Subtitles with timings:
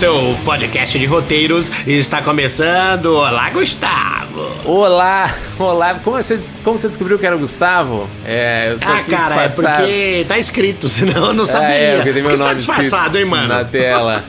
[0.00, 3.14] seu podcast de roteiros está começando.
[3.14, 4.50] Olá, Gustavo.
[4.64, 6.00] Olá, olá.
[6.02, 8.08] Como você, como você descobriu que era o Gustavo?
[8.24, 9.42] É, ah, cara, disfarçado.
[9.42, 11.76] é porque tá escrito, senão eu não saberia.
[11.76, 13.48] Ah, é, porque tem meu nome tá disfarçado, hein, mano?
[13.48, 14.24] Na tela.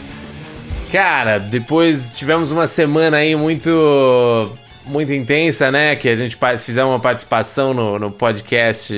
[0.92, 4.52] Cara, depois tivemos uma semana aí muito
[4.86, 5.96] muito intensa, né?
[5.96, 8.94] Que a gente fizemos uma participação no, no podcast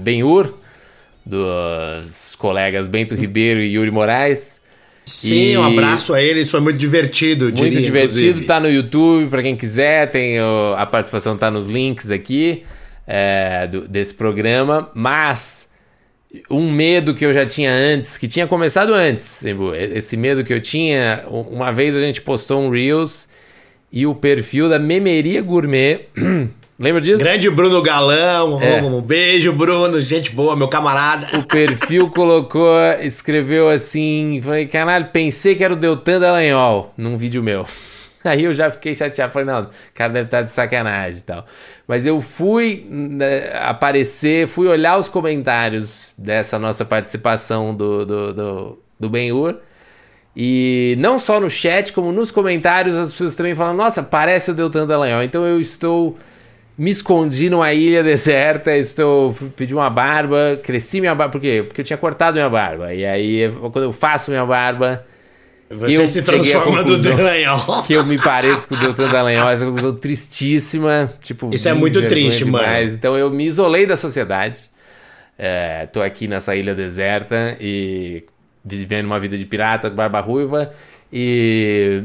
[0.00, 0.54] Ben-Hur,
[1.26, 4.58] dos colegas Bento Ribeiro e Yuri Moraes.
[5.08, 5.58] Sim, e...
[5.58, 7.46] um abraço a eles, foi muito divertido.
[7.46, 8.46] Muito diria, divertido, inclusive.
[8.46, 12.64] tá no YouTube, para quem quiser, tem o, a participação tá nos links aqui
[13.06, 15.70] é, do, desse programa, mas
[16.50, 19.44] um medo que eu já tinha antes, que tinha começado antes,
[19.94, 23.28] esse medo que eu tinha, uma vez a gente postou um Reels
[23.90, 26.06] e o perfil da Memeria Gourmet.
[26.78, 27.18] Lembra disso?
[27.18, 28.80] Grande Bruno Galão, é.
[28.80, 31.26] um beijo, Bruno, gente boa, meu camarada.
[31.36, 37.42] O perfil colocou, escreveu assim, falei, caralho, pensei que era o Deltan Dallagnol num vídeo
[37.42, 37.66] meu.
[38.22, 41.44] Aí eu já fiquei chateado, falei, não, o cara deve estar de sacanagem e tal.
[41.86, 48.78] Mas eu fui né, aparecer, fui olhar os comentários dessa nossa participação do, do, do,
[49.00, 49.56] do Ben-Hur.
[50.36, 54.54] E não só no chat, como nos comentários, as pessoas também falam: Nossa, parece o
[54.54, 55.24] Deltan Dallagnol.
[55.24, 56.16] Então eu estou.
[56.78, 59.36] Me escondi numa ilha deserta, estou.
[59.56, 61.32] Pedi uma barba, cresci minha barba.
[61.32, 61.64] Por quê?
[61.66, 62.94] Porque eu tinha cortado minha barba.
[62.94, 65.04] E aí, quando eu faço minha barba.
[65.68, 67.82] Você se transforma do Dallagnol.
[67.84, 69.50] Que eu me pareço com o Deltan Dallagnol.
[69.50, 71.12] Essa conclusão tristíssima.
[71.20, 72.84] Tipo, Isso é muito triste, demais.
[72.86, 72.94] mano.
[72.94, 74.70] Então eu me isolei da sociedade.
[75.36, 78.24] É, tô aqui nessa ilha deserta e
[78.64, 80.72] vivendo uma vida de pirata, barba ruiva
[81.12, 82.02] e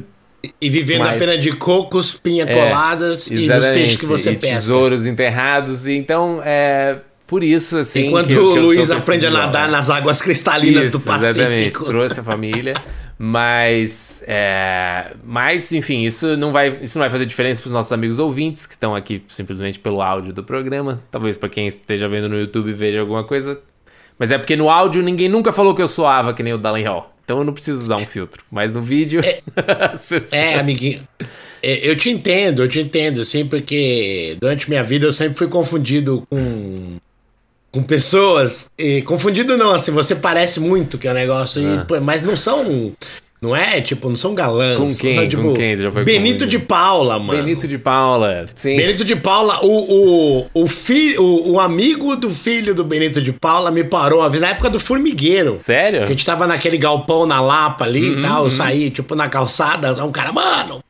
[0.59, 4.36] e vivendo Mas, apenas de cocos, pinha é, coladas e dos peixes que você e
[4.36, 4.55] pesca.
[4.55, 5.88] tesouros enterrados.
[5.88, 8.08] Então, é por isso, assim.
[8.08, 11.39] Enquanto que, o Luiz aprende a nadar nas águas cristalinas isso, do Pacífico.
[11.39, 12.73] Exatamente, trouxe a família.
[13.17, 17.92] Mas, é, mas, enfim, isso não vai, isso não vai fazer diferença para os nossos
[17.92, 21.02] amigos ouvintes que estão aqui simplesmente pelo áudio do programa.
[21.09, 23.59] Talvez para quem esteja vendo no YouTube veja alguma coisa,
[24.20, 27.13] mas é porque no áudio ninguém nunca falou que eu soava que nem o Dallagnol.
[27.23, 28.44] Então eu não preciso usar um filtro.
[28.52, 29.22] Mas no vídeo.
[29.23, 29.42] É,
[30.32, 31.08] é amiguinho.
[31.61, 35.48] É, eu te entendo, eu te entendo, assim, porque durante minha vida eu sempre fui
[35.48, 36.98] confundido com.
[37.72, 38.70] Com pessoas.
[38.78, 41.88] E, confundido não, assim, você parece muito que é o um negócio, ah.
[41.89, 42.94] e, mas não são
[43.43, 43.81] não é?
[43.81, 44.77] Tipo, não são galãs.
[44.77, 45.14] Com quem?
[45.14, 45.76] São, tipo, com quem?
[45.76, 47.43] Já foi Benito de Paula, mano.
[47.43, 48.77] Benito de Paula, sim.
[48.77, 53.33] Benito de Paula, o, o, o, filho, o, o amigo do filho do Benito de
[53.33, 55.58] Paula me parou uma vez, na época do Formigueiro.
[55.58, 55.99] Sério?
[55.99, 58.49] Que a gente tava naquele galpão na Lapa ali uhum, e tal, uhum.
[58.49, 60.82] saí, tipo, na calçada, um cara, mano,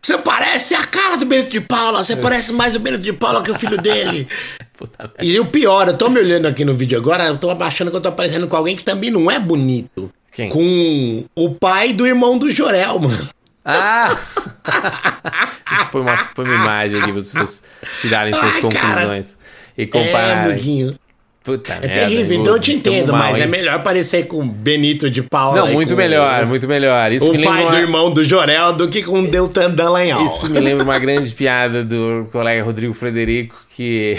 [0.00, 3.42] você parece a cara do Benito de Paula, você parece mais o Benito de Paula
[3.42, 4.26] que o filho dele.
[5.22, 7.96] e o pior, eu tô me olhando aqui no vídeo agora, eu tô achando que
[7.98, 10.10] eu tô aparecendo com alguém que também não é bonito.
[10.32, 10.48] Quem?
[10.48, 13.28] Com o pai do irmão do Jorel, mano.
[13.64, 14.16] Ah!
[15.92, 17.62] põe, uma, põe uma imagem aqui para as pessoas
[18.00, 19.38] tirarem suas Ai, conclusões cara,
[19.76, 20.30] e compararem.
[20.30, 20.94] É, amiguinho.
[21.42, 23.44] Puta é merda, terrível, então eu te entendo, mal, mas hein?
[23.44, 25.56] é melhor parecer com Benito de Paula.
[25.56, 27.10] Não, muito melhor, muito melhor.
[27.10, 30.26] Isso o pai do irmão do Jorel do que com Deltan Dallagnol.
[30.26, 34.18] Isso me lembra uma grande piada do colega Rodrigo Frederico, que,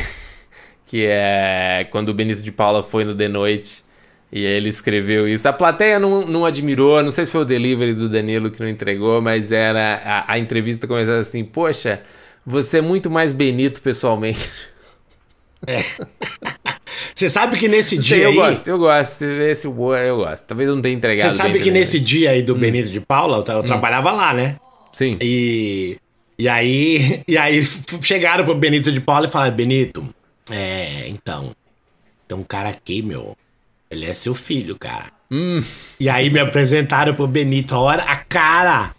[0.88, 3.84] que é quando o Benito de Paula foi no The Noite
[4.32, 5.48] e ele escreveu isso.
[5.48, 8.70] A plateia não, não admirou, não sei se foi o delivery do Danilo que não
[8.70, 12.02] entregou, mas era a, a entrevista começava assim: Poxa,
[12.46, 14.72] você é muito mais Benito pessoalmente.
[15.68, 15.80] É.
[17.14, 18.36] Você sabe que nesse dia eu aí.
[18.36, 19.24] Gosto, eu gosto.
[19.24, 20.46] Esse eu gosto.
[20.46, 21.30] Talvez eu não tenha entregado.
[21.30, 22.60] Você sabe que nesse dia aí do hum.
[22.60, 23.64] Benito de Paula, eu, eu hum.
[23.64, 24.58] trabalhava lá, né?
[24.92, 25.18] Sim.
[25.22, 25.98] E.
[26.40, 27.64] E aí, e aí
[28.02, 30.04] chegaram pro Benito de Paula e falaram: Benito,
[30.50, 31.52] é, então.
[32.28, 33.36] Tem um cara aqui, meu.
[33.92, 35.08] Ele é seu filho, cara.
[35.30, 35.62] Hum.
[36.00, 37.76] E aí me apresentaram pro Benito.
[37.76, 38.92] A hora, a cara.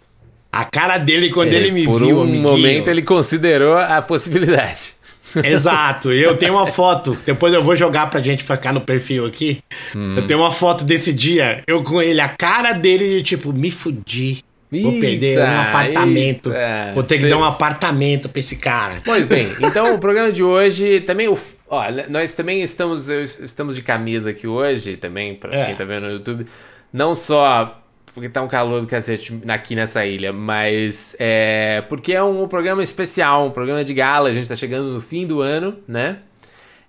[0.51, 2.09] A cara dele quando é, ele me por viu.
[2.09, 2.43] Por um amiguinho.
[2.47, 4.93] momento ele considerou a possibilidade.
[5.43, 6.11] Exato.
[6.11, 7.17] Eu tenho uma foto.
[7.25, 9.63] Depois eu vou jogar pra gente ficar no perfil aqui.
[9.95, 10.15] Hum.
[10.15, 11.63] Eu tenho uma foto desse dia.
[11.65, 14.43] Eu com ele, a cara dele, tipo, me fudi.
[14.81, 16.49] Vou perder um apartamento.
[16.49, 18.95] Eita, Vou ter que dar um apartamento pra esse cara.
[19.05, 21.27] Pois bem, então o programa de hoje também.
[21.27, 21.37] O,
[21.73, 25.65] ó, nós também estamos, estamos de camisa aqui hoje, também, pra é.
[25.65, 26.45] quem tá vendo no YouTube.
[26.91, 27.81] Não só
[28.13, 32.83] porque tá um calor do cacete aqui nessa ilha, mas é porque é um programa
[32.83, 34.29] especial, um programa de gala.
[34.29, 36.19] A gente tá chegando no fim do ano, né?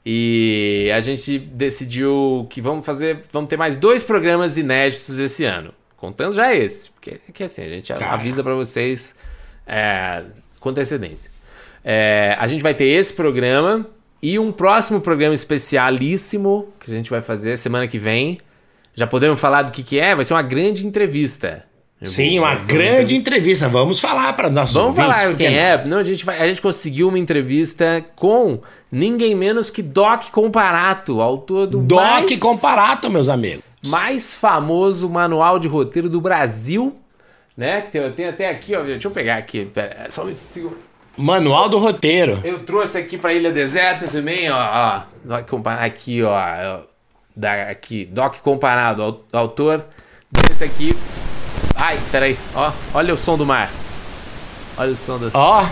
[0.04, 5.72] E a gente decidiu que vamos fazer, vamos ter mais dois programas inéditos esse ano.
[5.96, 6.90] Contando já esse.
[6.90, 8.12] Porque que assim, a gente Cara.
[8.12, 9.14] avisa para vocês
[9.66, 10.24] é,
[10.60, 11.30] com antecedência.
[11.82, 13.86] É, a gente vai ter esse programa
[14.24, 18.38] e um próximo programa especialíssimo que a gente vai fazer semana que vem.
[18.94, 20.14] Já podemos falar do que, que é?
[20.14, 21.62] Vai ser uma grande entrevista.
[22.00, 23.68] Sim, uma grande entrevista.
[23.68, 25.84] Vamos falar para nossos Vamos ouvintes, falar quem é.
[25.84, 28.60] Não, a, gente vai, a gente conseguiu uma entrevista com
[28.90, 33.62] ninguém menos que Doc Comparato, autor do Doc mais, Comparato, meus amigos.
[33.84, 36.96] Mais famoso manual de roteiro do Brasil,
[37.54, 37.82] né?
[37.82, 38.82] Que tem, tem até aqui, ó.
[38.82, 39.66] Deixa eu pegar aqui.
[39.66, 40.74] Pera, só me sigo.
[41.16, 42.40] Manual do roteiro.
[42.42, 44.56] Eu trouxe aqui para Ilha Deserta também, ó.
[44.58, 46.80] ó Doc Comparato aqui, ó.
[47.36, 49.84] Da, aqui, Doc Comparado, autor
[50.30, 50.94] desse aqui.
[51.76, 52.36] Ai, peraí.
[52.54, 53.70] Ó, olha o som do mar.
[54.76, 55.30] Olha o som do.
[55.34, 55.64] Ó.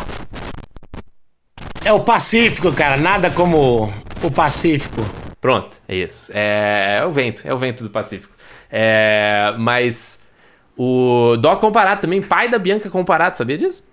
[1.84, 2.96] É o Pacífico, cara.
[2.96, 3.92] Nada como
[4.22, 5.04] o Pacífico.
[5.40, 6.30] Pronto, é isso.
[6.32, 8.32] É, é o vento, é o vento do Pacífico.
[8.70, 10.22] É, mas
[10.76, 13.84] o Doc Comparato também, pai da Bianca Comparato, sabia disso?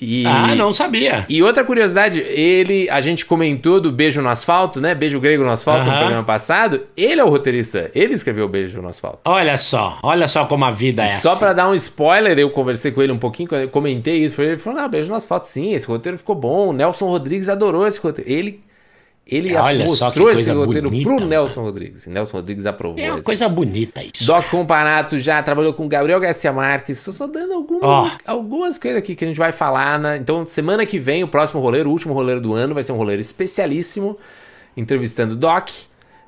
[0.00, 1.26] E, ah, não sabia.
[1.28, 4.94] E outra curiosidade, ele, a gente comentou do Beijo no Asfalto, né?
[4.94, 6.82] Beijo Grego no Asfalto no programa passado.
[6.96, 9.18] Ele é o roteirista, ele escreveu o Beijo no Asfalto.
[9.24, 11.10] Olha só, olha só como a vida é.
[11.10, 14.56] Só para dar um spoiler, eu conversei com ele um pouquinho, eu comentei isso, ele
[14.56, 16.68] falou: "Não, Beijo no Asfalto, sim, esse roteiro ficou bom.
[16.68, 18.30] O Nelson Rodrigues adorou esse roteiro".
[18.30, 18.60] Ele
[19.28, 22.06] ele Olha mostrou esse roteiro bonita, pro Nelson Rodrigues.
[22.06, 22.98] Nelson Rodrigues aprovou.
[22.98, 24.24] É uma coisa bonita isso.
[24.24, 26.96] Doc Comparato já trabalhou com Gabriel Garcia Marques.
[26.96, 28.10] Estou só dando algumas, oh.
[28.24, 29.98] algumas coisas aqui que a gente vai falar.
[29.98, 30.16] Na...
[30.16, 32.96] Então, semana que vem, o próximo roleiro, o último roleiro do ano, vai ser um
[32.96, 34.16] roleiro especialíssimo,
[34.74, 35.68] entrevistando Doc.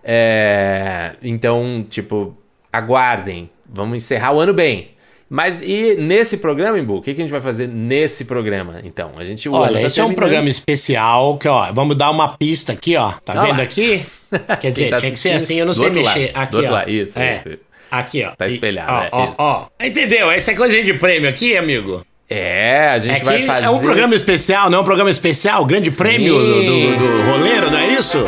[0.04, 1.12] É...
[1.22, 2.36] Então, tipo,
[2.70, 3.48] aguardem.
[3.66, 4.90] Vamos encerrar o ano bem.
[5.32, 8.80] Mas e nesse programa, Imbu, o que, que a gente vai fazer nesse programa?
[8.82, 9.48] Então, a gente.
[9.48, 10.10] Olha, tá esse terminando.
[10.10, 13.12] é um programa especial que, ó, vamos dar uma pista aqui, ó.
[13.24, 13.62] Tá vendo lá.
[13.62, 14.04] aqui?
[14.60, 16.32] Quer dizer, tá tinha que ser assim, eu não sei mexer.
[16.34, 16.58] Lado.
[16.58, 16.70] Aqui, ó.
[16.72, 16.90] Lado.
[16.90, 17.36] Isso, é.
[17.36, 17.70] isso, isso.
[17.92, 18.32] Aqui, ó.
[18.34, 18.90] Tá espelhado.
[18.90, 20.32] E, ó, é, ó, ó, Entendeu?
[20.32, 22.04] Essa é coisa de prêmio aqui, amigo.
[22.28, 23.66] É, a gente é vai fazer.
[23.66, 25.64] É um programa especial, não é um programa especial?
[25.64, 25.96] Grande Sim.
[25.96, 28.18] prêmio do, do, do roleiro, não é isso?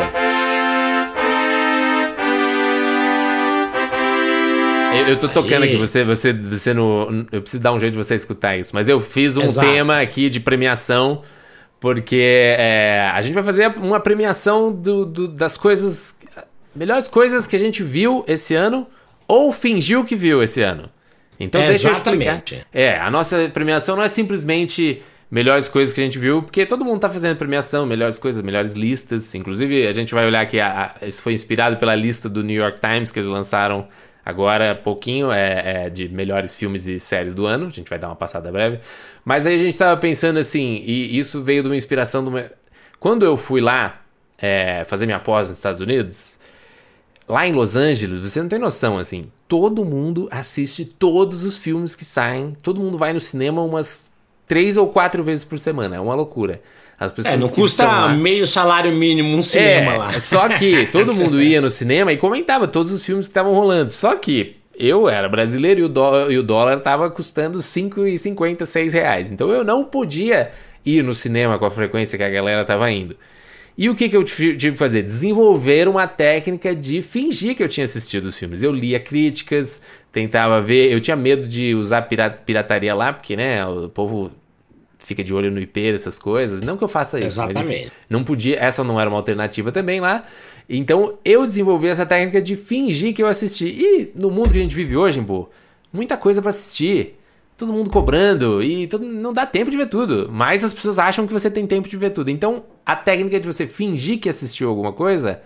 [5.09, 7.25] Eu tô tocando aqui, você, você, você no.
[7.31, 8.71] Eu preciso dar um jeito de você escutar isso.
[8.73, 9.67] Mas eu fiz um Exato.
[9.67, 11.21] tema aqui de premiação,
[11.79, 16.17] porque é, a gente vai fazer uma premiação do, do, das coisas.
[16.75, 18.87] Melhores coisas que a gente viu esse ano
[19.27, 20.89] ou fingiu que viu esse ano.
[21.39, 22.27] Então é, deixa exatamente.
[22.27, 22.67] eu explicar.
[22.73, 26.85] É, a nossa premiação não é simplesmente melhores coisas que a gente viu, porque todo
[26.85, 29.33] mundo tá fazendo premiação, melhores coisas, melhores listas.
[29.33, 32.55] Inclusive, a gente vai olhar que a, a, isso foi inspirado pela lista do New
[32.55, 33.87] York Times que eles lançaram
[34.25, 37.67] Agora, pouquinho é, é, de melhores filmes e séries do ano.
[37.67, 38.79] A gente vai dar uma passada breve.
[39.25, 42.23] Mas aí a gente tava pensando assim, e isso veio de uma inspiração.
[42.23, 42.45] De uma...
[42.99, 44.01] Quando eu fui lá
[44.37, 46.37] é, fazer minha pós nos Estados Unidos,
[47.27, 49.25] lá em Los Angeles, você não tem noção, assim.
[49.47, 52.53] Todo mundo assiste todos os filmes que saem.
[52.61, 54.13] Todo mundo vai no cinema umas
[54.47, 55.97] três ou quatro vezes por semana.
[55.97, 56.61] É uma loucura.
[57.05, 60.13] As pessoas é, não custa meio salário mínimo um cinema é, lá.
[60.21, 63.89] Só que todo mundo ia no cinema e comentava todos os filmes que estavam rolando.
[63.89, 68.93] Só que eu era brasileiro e o, dólar, e o dólar tava custando 5,50, 6
[68.93, 69.31] reais.
[69.31, 70.51] Então eu não podia
[70.85, 73.15] ir no cinema com a frequência que a galera tava indo.
[73.75, 75.01] E o que, que eu tive que fazer?
[75.01, 78.61] Desenvolver uma técnica de fingir que eu tinha assistido os filmes.
[78.61, 80.91] Eu lia críticas, tentava ver.
[80.91, 84.31] Eu tinha medo de usar pirataria lá, porque né, o povo
[85.03, 86.61] fica de olho no IP, essas coisas.
[86.61, 87.41] Não que eu faça isso.
[87.41, 87.85] Exatamente.
[87.85, 90.23] Mas, não podia, essa não era uma alternativa também lá.
[90.67, 93.67] Então eu desenvolvi essa técnica de fingir que eu assisti.
[93.67, 95.49] E no mundo que a gente vive hoje, pô,
[95.91, 97.19] muita coisa para assistir.
[97.55, 100.27] Todo mundo cobrando e todo, não dá tempo de ver tudo.
[100.31, 102.29] Mas as pessoas acham que você tem tempo de ver tudo.
[102.29, 105.41] Então a técnica de você fingir que assistiu alguma coisa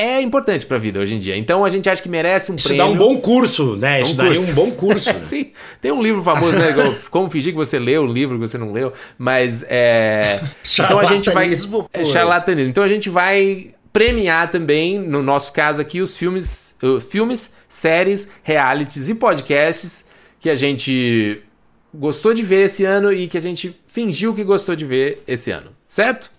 [0.00, 1.36] é importante pra vida hoje em dia.
[1.36, 2.86] Então a gente acha que merece um Isso prêmio.
[2.86, 4.00] Isso dá um bom curso, né?
[4.00, 4.50] Isso um daria curso.
[4.50, 5.12] um bom curso.
[5.20, 5.50] Sim.
[5.78, 6.72] Tem um livro famoso, né?
[7.10, 8.94] Como fingir que você leu um livro que você não leu.
[9.18, 10.40] Mas é.
[10.72, 11.50] então a gente vai.
[11.92, 12.70] É charlatanismo.
[12.70, 18.28] Então a gente vai premiar também, no nosso caso aqui, os filmes, uh, filmes, séries,
[18.42, 20.06] realities e podcasts
[20.38, 21.42] que a gente
[21.92, 25.50] gostou de ver esse ano e que a gente fingiu que gostou de ver esse
[25.50, 25.72] ano.
[25.86, 26.30] Certo?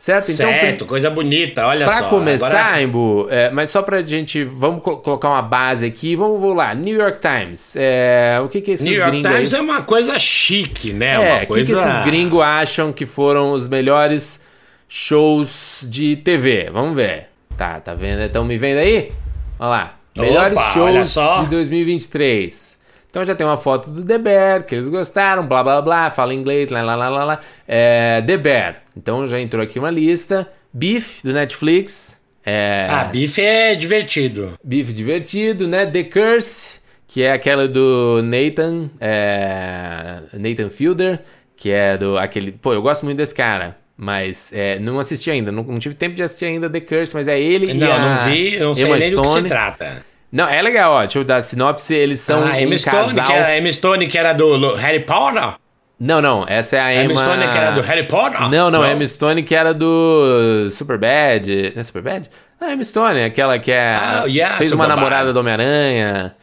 [0.00, 0.32] Certo?
[0.32, 2.00] Então, certo, coisa bonita, olha pra só.
[2.00, 2.82] Para começar, Agora...
[2.82, 6.74] Embu, é, mas só pra gente, vamos co colocar uma base aqui, vamos, vamos lá,
[6.74, 9.60] New York Times, é, o que que esses New York Times aí...
[9.60, 11.40] é uma coisa chique, né?
[11.40, 11.74] É, o coisa...
[11.74, 14.40] que, que esses gringos acham que foram os melhores
[14.88, 16.70] shows de TV?
[16.72, 17.26] Vamos ver.
[17.54, 18.22] Tá, tá vendo?
[18.22, 19.12] Estão me vendo aí?
[19.58, 19.96] Olha lá.
[20.16, 22.78] Melhores Opa, shows de 2023.
[23.10, 26.32] Então já tem uma foto do The Bear, que eles gostaram, blá blá blá, fala
[26.32, 27.24] inglês, lá lá lá lá.
[27.24, 27.40] lá.
[27.66, 28.82] É, The Bear.
[28.96, 30.48] Então já entrou aqui uma lista.
[30.72, 32.20] Beef, do Netflix.
[32.46, 32.86] É...
[32.88, 34.54] Ah, Beef é divertido.
[34.62, 35.84] Beef divertido, né?
[35.86, 40.20] The Curse, que é aquela do Nathan, é...
[40.32, 41.20] Nathan Fielder,
[41.56, 42.52] que é do aquele.
[42.52, 43.76] Pô, eu gosto muito desse cara.
[44.02, 47.28] Mas é, não assisti ainda, não, não, tive tempo de assistir ainda The Curse, mas
[47.28, 49.26] é ele não, e a Não, vi, não sei Emma nem Stone.
[49.28, 50.06] do que se trata.
[50.32, 51.00] Não, é legal, ó.
[51.00, 51.94] Deixa eu dar a sinopse.
[51.94, 53.26] Eles são ah, um Emma Stone, casal...
[53.26, 55.54] que era, Emma Stone, que era do Harry Potter?
[55.98, 56.44] Não, não.
[56.48, 57.12] Essa é a Emma...
[57.12, 58.40] Emma Stone, que era do Harry Potter?
[58.42, 58.80] Não, não.
[58.80, 58.90] não.
[58.90, 61.72] Emma Stone, que era do Superbad.
[61.74, 62.28] Não é Superbad?
[62.60, 63.94] Não, Emma Stone, aquela que é...
[63.94, 66.34] Ah, yeah, fez uma namorada do Homem-Aranha.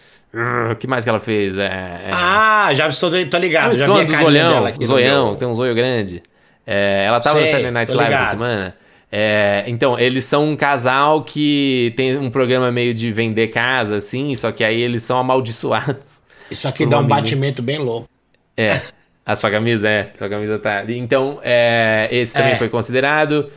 [0.72, 1.58] O que mais que ela fez?
[1.58, 2.10] É, é...
[2.12, 3.68] Ah, já estou, tô ligado.
[3.68, 4.54] Emma já Stone vi a do carinha zoião.
[4.54, 6.22] dela aqui no zoião, meu- tem um zoio grande.
[6.66, 8.76] É, ela tava no Sei, Saturday Night Live essa semana.
[9.12, 14.36] É, então, eles são um casal que tem um programa meio de vender casa, assim,
[14.36, 16.22] só que aí eles são amaldiçoados.
[16.52, 17.22] Isso aqui dá um menina.
[17.22, 18.08] batimento bem louco.
[18.56, 18.80] É.
[19.26, 20.12] A sua camisa é.
[20.14, 20.84] Sua camisa tá.
[20.88, 22.56] Então, é, esse também É.
[22.56, 23.50] foi considerado.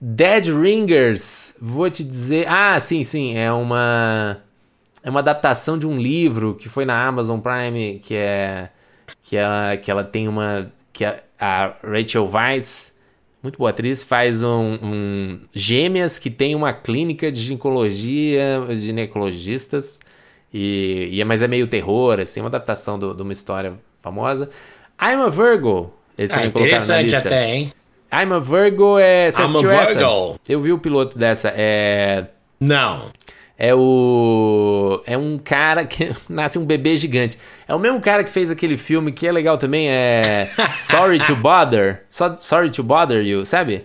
[0.00, 2.46] Dead Ringers, vou te dizer.
[2.48, 3.36] Ah, sim, sim.
[3.36, 4.38] É uma.
[5.02, 8.68] É uma adaptação de um livro que foi na Amazon Prime, que é.
[9.22, 10.70] Que ela, que ela tem uma.
[10.92, 12.92] Que a, a Rachel Weisz,
[13.44, 15.40] muito boa atriz, faz um, um.
[15.52, 20.00] Gêmeas que tem uma clínica de ginecologia, ginecologistas.
[20.52, 24.48] E, e é, mas é meio terror, assim, uma adaptação de uma história famosa.
[25.00, 25.92] I'm a Virgo.
[26.16, 27.18] Eles Ah, interessante lista.
[27.18, 27.72] até, hein?
[28.12, 29.30] I'm a Virgo é.
[29.30, 29.94] Você I'm a assistiu essa?
[29.94, 30.40] Virgo.
[30.48, 31.52] Eu vi o piloto dessa.
[31.54, 32.26] É.
[32.60, 33.06] Não.
[33.56, 35.00] É o.
[35.06, 37.38] É um cara que nasce um bebê gigante.
[37.68, 40.46] É o mesmo cara que fez aquele filme que é legal também, é.
[40.80, 42.02] Sorry to Bother.
[42.08, 43.84] So- Sorry to Bother You, sabe?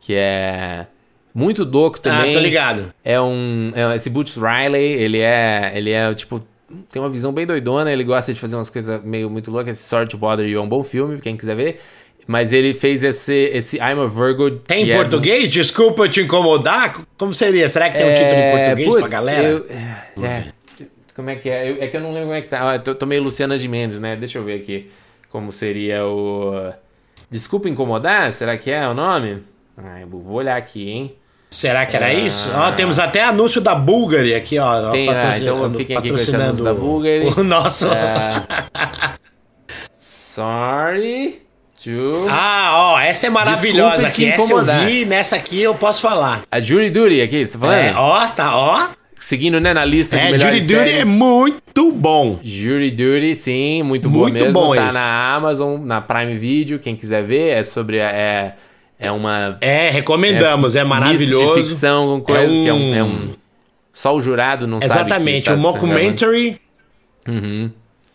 [0.00, 0.86] Que é.
[1.34, 2.30] Muito louco também.
[2.30, 2.92] Ah, tô ligado.
[3.04, 3.72] É um.
[3.74, 5.72] é esse Butch Riley, ele é.
[5.74, 6.40] Ele é tipo.
[6.92, 9.78] Tem uma visão bem doidona, ele gosta de fazer umas coisas meio muito loucas.
[9.78, 11.80] Esse Sorry to Bother You é um bom filme, quem quiser ver.
[12.28, 14.50] Mas ele fez esse, esse I'm a Virgo.
[14.50, 15.48] Tem em é português?
[15.48, 16.94] Desculpa eu te incomodar.
[17.16, 17.66] Como seria?
[17.70, 19.48] Será que tem um título em português pra putz, galera?
[19.48, 20.44] eu- é, é,
[21.16, 21.70] como é que é?
[21.70, 22.70] Eu- é que eu não lembro como é que tá.
[22.70, 24.14] Ah, eu tô, tô meio Luciana Gimenez, né?
[24.14, 24.90] Deixa eu ver aqui
[25.30, 26.70] como seria o.
[27.30, 28.30] Desculpa incomodar?
[28.34, 29.42] Será que é o nome?
[30.10, 31.14] Vou olhar aqui, hein?
[31.48, 32.50] Será que era isso?
[32.54, 34.90] Ó, temos até anúncio da Bulgari aqui, ó.
[34.90, 37.24] Tem, ah, então fiquem aqui com patrocinando anúncio da Bulgari.
[37.38, 37.86] O nosso.
[37.86, 38.28] É.
[39.96, 41.47] Sorry
[41.82, 42.24] to.
[42.28, 44.26] Ah, ó, essa é maravilhosa aqui.
[44.26, 46.42] Essa eu vi, nessa aqui eu posso falar.
[46.50, 47.76] A Jury Duty aqui, você tá falando?
[47.78, 48.88] É, ó, tá, ó.
[49.20, 51.00] Seguindo, né, na lista de É, melhores Jury Duty séries.
[51.00, 52.38] é muito bom.
[52.42, 54.52] Jury Duty, sim, muito boa Muito mesmo.
[54.52, 54.94] bom tá esse.
[54.94, 57.48] na Amazon, na Prime Video, quem quiser ver.
[57.56, 57.98] É sobre.
[57.98, 58.54] É,
[58.98, 59.58] é uma.
[59.60, 61.54] É, recomendamos, é, misto maravilhoso.
[61.56, 63.28] de ficção com coisa É que é um, um- é um-
[63.92, 64.92] Só o jurado não sabe.
[64.92, 66.60] Exatamente, tá um mockumentary.
[67.26, 67.70] Uhum.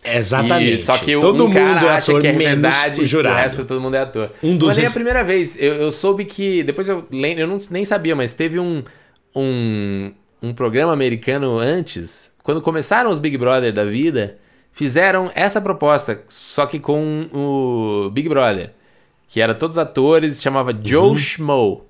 [0.06, 0.74] Exatamente.
[0.76, 3.04] E, só que Todo um mundo cara é acha ator, que é menos verdade o
[3.04, 3.36] e jurado.
[3.36, 4.32] o resto todo mundo é ator.
[4.44, 5.58] Um dos Mas nem a res- primeira vez.
[5.62, 6.64] Eu, eu soube que.
[6.64, 8.84] Depois eu lembro, eu não, nem sabia, mas teve um,
[9.36, 12.34] um, um programa americano antes.
[12.44, 14.38] Quando começaram os Big Brother da vida,
[14.72, 18.72] fizeram essa proposta, só que com o Big Brother.
[19.28, 21.18] Que era todos atores, chamava Joe Uhum.
[21.18, 21.86] Schmo.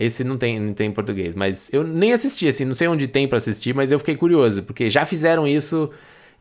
[0.00, 3.08] Esse não tem, não tem em português, mas eu nem assisti, assim, não sei onde
[3.08, 5.90] tem pra assistir, mas eu fiquei curioso, porque já fizeram isso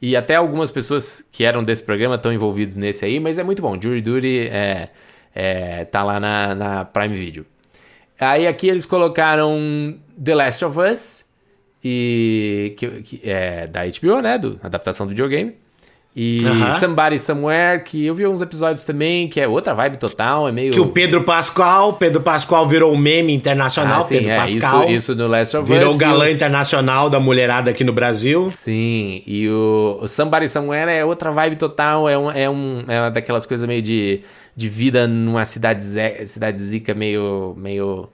[0.01, 3.61] e até algumas pessoas que eram desse programa estão envolvidos nesse aí, mas é muito
[3.61, 3.79] bom.
[3.79, 4.89] Jury Duty é,
[5.33, 7.45] é, tá lá na, na Prime Video.
[8.19, 11.27] Aí aqui eles colocaram The Last of Us,
[11.83, 14.37] e, que, que é da HBO, né?
[14.37, 15.55] Do, adaptação do videogame.
[16.19, 16.79] E Aham.
[16.79, 20.73] Somebody Somewhere, que eu vi uns episódios também, que é outra vibe total, é meio...
[20.73, 24.83] Que o Pedro Pascoal, Pedro Pascoal virou um meme internacional, Ah, sim, Pedro é, Pascal.
[24.85, 25.95] Isso, isso no Last of Virou Us.
[25.95, 28.49] o galã internacional da mulherada aqui no Brasil.
[28.49, 32.99] Sim, e o, o Somebody Somewhere é outra vibe total, é, um, é, um, é
[32.99, 34.21] uma daquelas coisas meio de,
[34.55, 35.85] de vida numa cidade,
[36.25, 38.09] cidade zica meio, meio,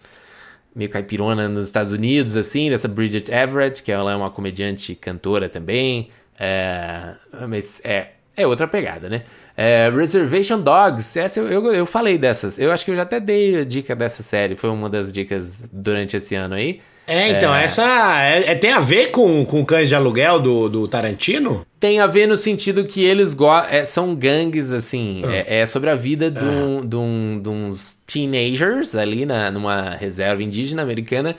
[0.75, 5.47] meio caipirona nos Estados Unidos, assim, dessa Bridget Everett, que ela é uma comediante cantora
[5.47, 6.09] também,
[6.39, 7.13] é,
[7.47, 9.23] mas é, é outra pegada, né?
[9.55, 13.19] É, Reservation Dogs, essa eu, eu, eu falei dessas, eu acho que eu já até
[13.19, 16.79] dei a dica dessa série, foi uma das dicas durante esse ano aí.
[17.05, 17.83] É, então, essa
[18.23, 21.65] é- é- tem a ver com, com Cães de Aluguel do, do Tarantino?
[21.77, 23.35] Tem a ver no sentido que eles
[23.69, 25.21] é, são gangues, assim.
[25.29, 29.89] É, é sobre a vida de, um, de, um- de uns teenagers ali na, numa
[29.89, 31.35] reserva indígena americana.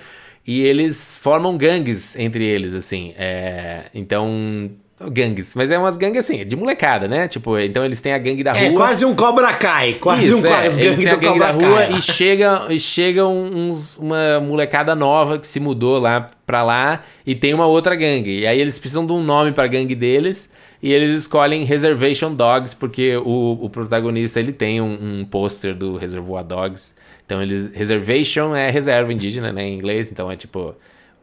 [0.47, 3.15] E eles formam gangues entre eles, assim.
[3.19, 4.71] É, então.
[5.11, 5.55] Gangues.
[5.55, 7.29] Mas é umas gangues assim, de molecada, né?
[7.29, 8.77] Tipo, então eles têm a gangue da É rua.
[8.77, 10.67] quase um Cobra Kai, quase Isso, um é.
[10.67, 15.39] as gangues a do gangue da rua e chega, e chega uns, uma molecada nova
[15.39, 18.41] que se mudou lá pra lá e tem uma outra gangue.
[18.41, 20.51] E aí eles precisam de um nome pra gangue deles
[20.83, 25.97] e eles escolhem Reservation Dogs porque o, o protagonista ele tem um, um pôster do
[25.97, 26.95] Reservoir Dogs.
[27.25, 30.75] Então eles Reservation é reserva indígena, né, em inglês, então é tipo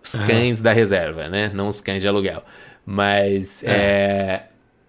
[0.04, 1.52] os cães da reserva, né?
[1.54, 2.44] Não os cães de aluguel.
[2.86, 4.44] Mas é,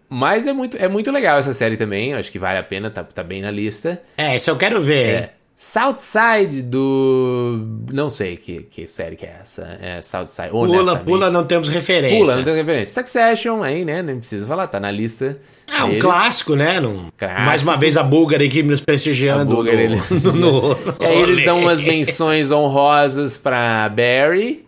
[0.08, 2.10] mas é muito, é muito legal essa série também.
[2.10, 4.02] Eu acho que vale a pena, tá, tá bem na lista.
[4.18, 5.06] É, isso eu quero ver.
[5.06, 5.32] É.
[5.56, 7.64] Southside do.
[7.92, 9.78] Não sei que, que série que é essa.
[9.80, 10.50] É Southside.
[10.50, 12.18] Pula, pula, não temos referência.
[12.18, 13.00] Pula, não temos referência.
[13.00, 14.02] Succession, aí, né?
[14.02, 15.38] Nem precisa falar, tá na lista.
[15.72, 16.80] Ah, um clássico, né?
[17.16, 17.42] Clássico.
[17.42, 19.52] Mais uma vez a Búlgara aqui nos prestigiando.
[19.52, 20.10] A Búlgara, no, eles...
[20.10, 24.64] no, no, no aí eles dão umas menções honrosas pra Barry.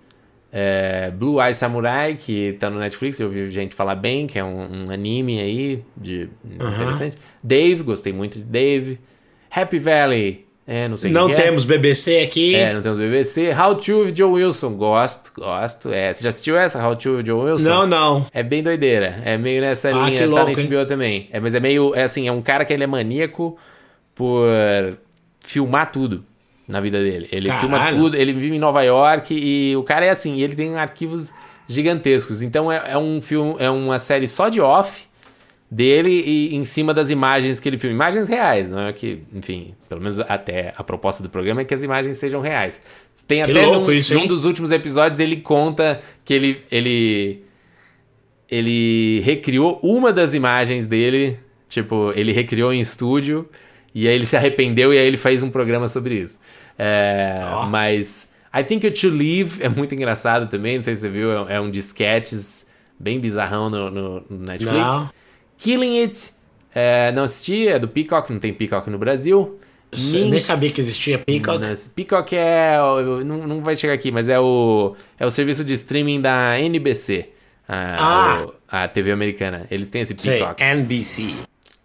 [0.57, 4.45] É, Blue Eye Samurai, que tá no Netflix, eu ouvi gente falar bem, que é
[4.45, 6.75] um, um anime aí de uh -huh.
[6.77, 7.17] interessante.
[7.43, 9.01] Dave, gostei muito de Dave.
[9.51, 11.67] Happy Valley, é, não sei Não que temos é.
[11.67, 12.55] BBC aqui.
[12.55, 13.53] É, não temos BBC.
[13.53, 14.75] How to with Joe Wilson.
[14.75, 15.93] Gosto, gosto.
[15.93, 17.69] É, você já assistiu essa, How to with Joe Wilson?
[17.69, 18.27] Não, não.
[18.33, 19.21] É bem doideira.
[19.25, 20.19] É meio nessa ah, linha.
[20.19, 20.87] Que louco, tá na HBO hein?
[20.87, 21.29] também.
[21.33, 21.93] É, mas é meio.
[21.97, 23.59] É assim, é um cara que ele é maníaco
[24.15, 24.47] por
[25.41, 26.25] filmar tudo
[26.69, 27.29] na vida dele.
[27.31, 27.69] Ele Caralho.
[27.69, 28.17] filma tudo.
[28.17, 30.41] Ele vive em Nova York e o cara é assim.
[30.41, 31.33] ele tem arquivos
[31.69, 32.43] gigantescos.
[32.43, 35.07] Então é, é um filme, é uma série só de off
[35.71, 37.95] dele e em cima das imagens que ele filma.
[37.95, 41.75] Imagens reais, não é que, enfim, pelo menos até a proposta do programa é que
[41.75, 42.81] as imagens sejam reais.
[43.27, 47.43] Tem Que até louco num, isso, num dos últimos episódios ele conta que ele ele
[48.51, 53.49] ele recriou uma das imagens dele, tipo, ele recriou em estúdio
[53.95, 56.39] e aí ele se arrependeu e aí ele fez um programa sobre isso.
[56.79, 57.67] É, Ó.
[57.67, 61.47] Mas I Think You Should Leave é muito engraçado também, não sei se você viu,
[61.49, 62.67] é, é um de sketches
[62.99, 64.77] bem bizarrão no, no- no Netflix.
[64.79, 65.11] Não.
[65.59, 66.31] Killing It,
[66.75, 69.59] é, não assisti, é do Peacock, não tem Peacock no Brasil.
[69.97, 71.65] Nem sabia que existia Peacock.
[71.95, 72.77] Peacock é.
[73.25, 77.29] Não, não vai chegar aqui, mas é o, é o serviço de streaming da NBC,
[77.69, 78.45] a, Ah.
[78.47, 79.67] o- a TV americana.
[79.71, 80.61] Eles têm esse Sei, Peacock.
[80.61, 81.35] NBC.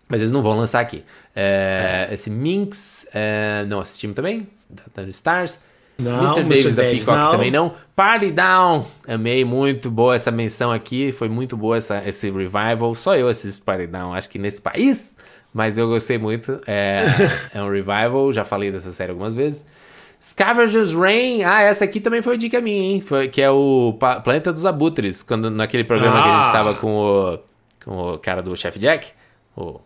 [0.10, 1.04] Mas eles não vão lançar aqui.
[1.36, 5.60] É, Esse Minx, é, não assistimos também, da da Stars.
[6.00, 6.40] Não, Mr.
[6.42, 6.50] Mr.
[6.50, 7.32] Davis da Davis, Peacock não.
[7.32, 7.74] também não.
[7.96, 12.96] Party Down, amei muito boa essa menção aqui, foi muito boa essa, esse revival.
[12.96, 15.16] Só eu assisto Party Down, acho que nesse país,
[15.54, 16.60] mas eu gostei muito.
[16.66, 17.04] É,
[17.54, 19.64] é um revival, já falei dessa série algumas vezes.
[20.22, 23.02] Scavenger's Rain, ah, essa aqui também foi dica minha, hein?
[23.02, 26.52] Foi, que é o Pa- Planeta dos Abutres, quando, naquele programa que a gente Ah.
[26.52, 27.40] tava com o,
[27.86, 29.08] com o cara do Chef Jack,
[29.56, 29.80] o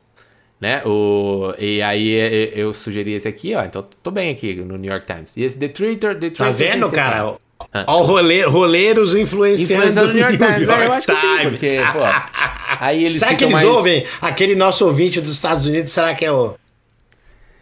[0.63, 0.81] né?
[0.85, 3.63] O, e aí eu sugeri esse aqui, ó.
[3.65, 5.35] Então tô bem aqui no New York Times.
[5.35, 7.35] E esse The Traitor, The Tá Traitor tem vendo, cara?
[7.73, 7.83] Ah.
[7.87, 10.67] Ó, o rolê, roleiros influenciando, Influenciando o New York New Times.
[10.67, 11.59] York É, eu acho que sim, Times.
[11.59, 11.99] porque, pô.
[12.79, 13.65] Aí eles Será que eles mais...
[13.67, 14.05] ouvem?
[14.21, 16.55] Aquele nosso ouvinte dos Estados Unidos, será que é o.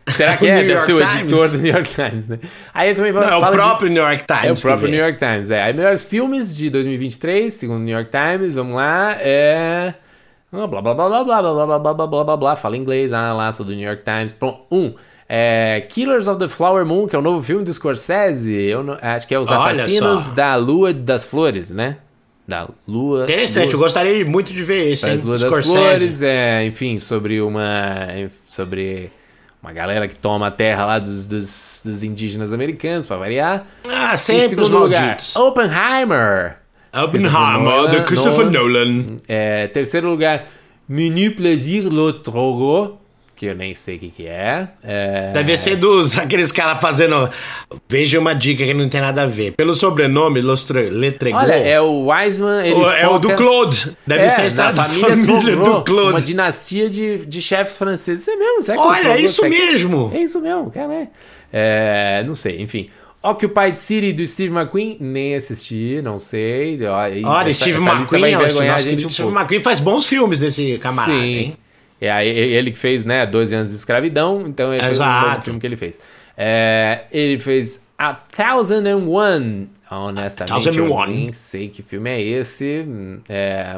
[0.08, 0.56] Será que o é?
[0.56, 1.22] New Deve York ser o Times?
[1.22, 2.40] editor do New York Times, né?
[2.74, 4.46] Aí ele também Não, fala, é o fala de- próprio New York Times.
[4.46, 4.90] É o próprio.
[4.90, 5.62] New York Times, é.
[5.64, 9.94] Aí, melhores filmes de 2023, segundo o New York Times, vamos lá, é...
[10.54, 13.14] ah, Blá, blá, blá, blá, blá, blá, blá, blá, blá, blá, blá, blá, fala inglês,
[13.14, 14.34] ah, lá, sou do New York Times.
[14.34, 14.94] Pronto, um,
[15.30, 18.98] é Killers of the Flower Moon, que é o novo filme do Scorsese, eu não-
[19.02, 21.98] acho que é Os Assassinos da Lua das Flores, né?
[22.48, 23.24] Da Lua...
[23.24, 25.22] Interessante, eu Lua, gostaria muito de ver esse, hein?
[25.24, 25.78] Lua das Scorsese.
[25.78, 28.08] Flores, é, enfim, sobre uma...
[28.50, 29.10] sobre...
[29.64, 33.64] Uma galera que toma a terra lá dos, dos, dos indígenas americanos, pra variar.
[33.88, 35.36] Ah, Em sempre os segundo lugar, malditos.
[35.36, 36.58] Oppenheimer.
[36.94, 39.18] Oppenheimer, do Christopher Nolan.
[39.28, 40.46] É, terceiro lugar,
[40.88, 43.00] Menu Plaisir Le Trogo,
[43.36, 44.68] que eu nem sei o que, que é.
[44.84, 45.32] é.
[45.34, 47.30] Deve ser dos aqueles caras fazendo.
[47.90, 49.54] Veja uma dica que não tem nada a ver.
[49.54, 51.40] Pelo sobrenome, Lostre, Letregou.
[51.40, 52.66] Olha, é o Wiseman.
[52.66, 53.98] Ele o, é o do foca- Claude.
[54.06, 56.10] Deve É, ser a história da família, família, do Claude.
[56.12, 58.22] Uma dinastia de, de chefes franceses.
[58.22, 60.12] Isso é mesmo, o Olha, é isso tá- mesmo.
[60.14, 60.94] É isso mesmo, cara.
[60.94, 61.08] É.
[61.54, 62.90] É, não sei, enfim.
[63.24, 66.80] Occupied City do Steve McQueen, nem assisti, não sei.
[66.88, 69.40] Olha, essa- Steve essa vai McQueen, ó, envergonhar a gente um Steve pouco.
[69.40, 71.28] McQueen faz bons filmes desse camarada, Sim.
[71.34, 71.58] hein?
[72.02, 75.30] É, ele que fez, né, 12 anos de escravidão, então o Exato.
[75.30, 76.00] novo filme que ele fez.
[76.36, 81.14] É, ele fez A Thousand and One, honestamente, Thousand and eu One.
[81.16, 82.88] nem sei que filme é esse.
[83.30, 83.76] É,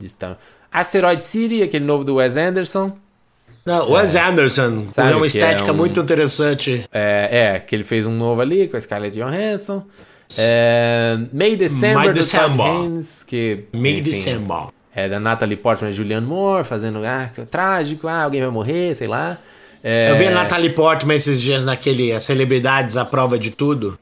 [0.00, 0.38] está-
[0.72, 2.96] Asteroid City, aquele novo do Wes Anderson.
[3.66, 6.84] Não, Wes Anderson, Sabe com uma é estética um- muito interessante.
[6.92, 9.82] É, é, que ele fez um novo ali com a Scarlett Johansson.
[10.38, 12.66] É, May December May December.
[12.66, 14.66] Haynes, que May enfim, December.
[14.94, 19.06] É da Natalie Portman e Julianne Moore, fazendo ah, trágico, ah, alguém vai morrer, sei
[19.06, 19.36] lá.
[19.84, 23.98] É, Eu vi a Natalie Portman esses dias naquele As Celebridades à Prova de Tudo.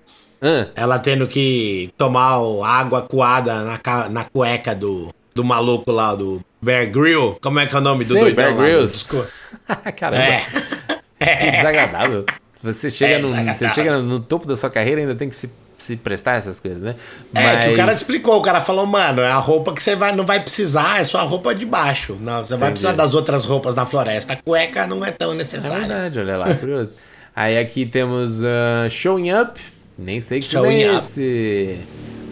[0.76, 6.88] Ela tendo que tomar água coada na, na cueca do, do maluco lá, do Bear
[6.90, 7.36] Grill.
[7.42, 8.56] Como é que é o nome do doidão Bear?
[8.56, 9.06] Grylls.
[9.96, 10.40] Caramba, É.
[11.44, 12.24] que desagradável.
[12.62, 15.34] Você chega, É no, você chega no topo da sua carreira e ainda tem que
[15.34, 16.94] se, se prestar a essas coisas, né?
[17.34, 19.82] É, que o cara Mas- te explicou, o cara falou, mano, é a roupa que
[19.82, 22.16] você vai, não vai precisar, é só a roupa de baixo.
[22.20, 22.70] Não, você vai Entendi.
[22.72, 24.32] precisar das outras roupas na floresta.
[24.32, 25.80] A cueca não é tão É necessária.
[25.80, 26.94] verdade, olha lá, curioso.
[27.36, 29.60] Aí aqui temos ah, Showing Up,
[29.98, 31.04] nem sei que Showing é Up.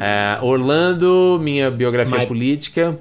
[0.03, 2.27] Uh, Orlando, minha biografia My...
[2.27, 2.99] política.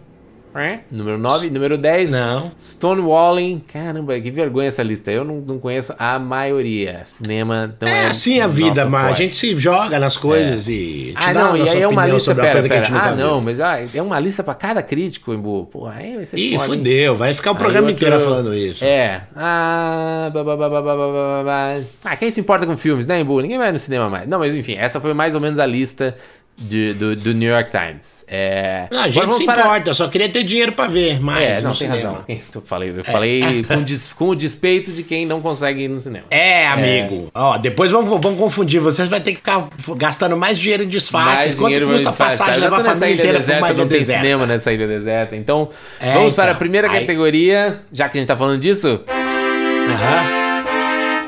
[0.53, 0.79] É?
[0.91, 2.11] Número 9, número 10.
[2.11, 2.51] Não.
[2.59, 3.63] Stonewalling.
[3.71, 5.09] Caramba, que vergonha essa lista.
[5.09, 7.01] Eu não, não conheço a maioria.
[7.05, 10.71] Cinema então é, é assim a vida, mas a gente se joga nas coisas é.
[10.73, 11.13] e.
[11.15, 12.35] ah, não, e aí é uma lista.
[12.35, 12.87] Pera, pera.
[12.91, 13.41] Ah, não, viu.
[13.41, 15.67] mas ah, é uma lista pra cada crítico, Embu.
[15.71, 17.15] Pô, aí vai ser Ih, foda, fudeu.
[17.15, 18.05] Vai ficar o programa outro...
[18.05, 18.83] inteiro falando isso.
[18.83, 19.23] É.
[19.33, 21.77] Ah, blá, blá, blá, blá, blá, blá, blá.
[22.03, 23.39] ah, quem se importa com filmes, né, Embu?
[23.39, 24.27] Ninguém vai no cinema mais.
[24.27, 26.13] Não, mas enfim, essa foi mais ou menos a lista
[26.61, 28.25] de- do, do New York Times.
[28.27, 28.85] É...
[28.91, 31.71] Não, a gente se para- importa, só queria ter dinheiro pra ver mais É, não,
[31.71, 31.95] tem cinema.
[31.95, 32.25] razão.
[32.55, 35.99] Eu falei, eu falei com, des- com o despeito de quem não consegue ir no
[35.99, 36.25] cinema.
[36.29, 37.29] É, amigo.
[37.33, 38.79] Ó, depois vamos, vamos confundir.
[38.79, 41.55] Vocês vão ter que ficar gastando mais dinheiro em disfarces.
[41.55, 42.37] Quanto dinheiro custa a pra disfarçar.
[42.47, 44.21] passagem levar a família inteira pra deserta, uma ilha não tem deserta?
[44.21, 45.35] cinema nessa ilha deserta.
[45.35, 45.69] Então,
[45.99, 46.59] É, vamos para a então.
[46.59, 49.01] primeira Aí- categoria, já que a gente tá falando disso.
[49.09, 50.41] Aham.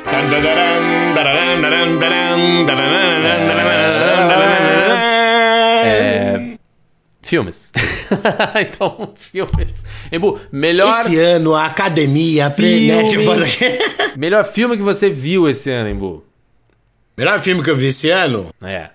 [0.06, 0.14] É,
[7.34, 7.72] filmes.
[8.62, 9.84] então, filmes.
[10.12, 12.92] Embu, melhor, Esse ano a academia Filme.
[13.18, 13.80] Frenet
[14.18, 16.24] melhor filme que você viu esse ano, Embu.
[17.18, 18.50] Melhor filme que eu vi esse ano?
[18.62, 18.90] É.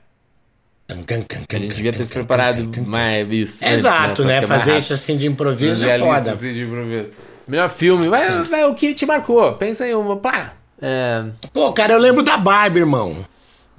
[0.88, 3.58] A gente devia ter se preparado mais isso.
[3.62, 4.36] antes, Exato, né?
[4.36, 6.32] mais Fazer isso assim de improviso é foda.
[6.32, 7.08] assim, de improviso.
[7.46, 9.52] Melhor filme, vai, vai o que te marcou.
[9.54, 10.16] Pensa em uma.
[10.16, 10.54] Pá.
[10.80, 13.16] É, Pô, cara, eu lembro da Barbie, irmão.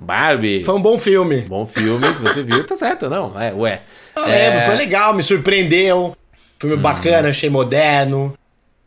[0.02, 0.64] Barbie.
[0.64, 1.42] Foi um bom filme.
[1.42, 3.40] Bom filme que você viu, tá certo, não?
[3.40, 3.82] É, ué.
[4.16, 6.16] Eu É, lembro, foi legal, me surpreendeu.
[6.60, 8.34] Filme bacana, achei moderno.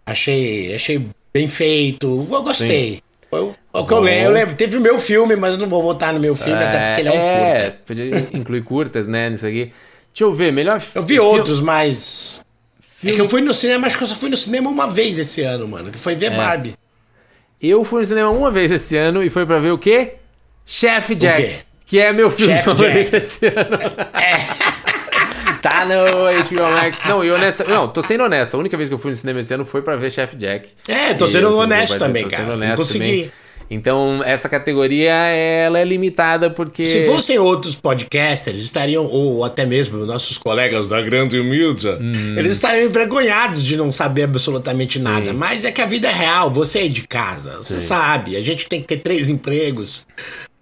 [0.05, 2.27] Achei, achei bem feito.
[2.31, 3.03] Eu gostei.
[3.31, 4.25] Foi o- o que eu lembro.
[4.25, 4.55] Eu lembro.
[4.55, 7.09] Teve o meu filme, mas eu não vou votar no meu filme, até porque ele
[7.09, 7.79] é um é, curta.
[7.87, 9.72] podia incluir curtas, né, nisso aqui.
[10.12, 12.44] Deixa eu ver, melhor Eu vi outros, mas.
[12.81, 14.87] filme- É que eu fui no cinema, acho que eu só fui no cinema uma
[14.87, 15.90] vez esse ano, mano.
[15.90, 16.16] Que foi É.
[16.16, 16.75] ver Barbie.
[17.61, 20.14] Eu fui no cinema uma vez esse ano e foi pra ver o quê?
[20.66, 21.42] Chef Jack.
[21.42, 21.53] quê?
[21.87, 23.16] Que é meu filme Chef favorito Jack.
[23.16, 23.79] esse ano.
[25.61, 25.94] tá no
[26.44, 27.01] HBO Max.
[27.07, 27.64] Não, e honesta.
[27.64, 28.55] Não, tô sendo honesto.
[28.55, 30.68] A única vez que eu fui no cinema esse ano foi pra ver Chef Jack.
[30.88, 32.42] É, tô sendo eu honesto também, tô cara.
[32.42, 32.98] sendo Não honesto consegui.
[33.05, 33.33] também.
[33.70, 36.85] Então, essa categoria, ela é limitada porque...
[36.85, 42.37] Se fossem outros podcasters, estariam, ou até mesmo nossos colegas da Grande Mídia, Uhum.
[42.38, 45.33] eles estariam envergonhados de não saber absolutamente nada.
[45.33, 48.37] Mas é que a vida é real, você é de casa, você sabe.
[48.37, 50.07] A gente tem que ter três empregos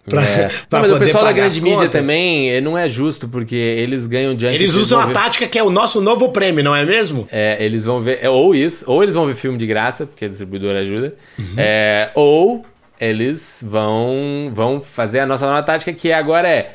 [0.08, 0.48] pra, É.
[0.68, 2.00] pra Não, mas o pessoal da grande mídia contas.
[2.00, 5.62] também eh, não é justo, porque eles ganham de Eles usam a tática que é
[5.62, 7.28] o nosso novo prêmio, não é mesmo?
[7.30, 10.24] É, eles vão ver, é, ou isso, ou eles vão ver filme de graça, porque
[10.24, 11.54] a distribuidora ajuda, Uhum.
[11.56, 12.64] é, ou
[13.00, 16.68] eles vão, vão fazer a nossa nova tática, que agora é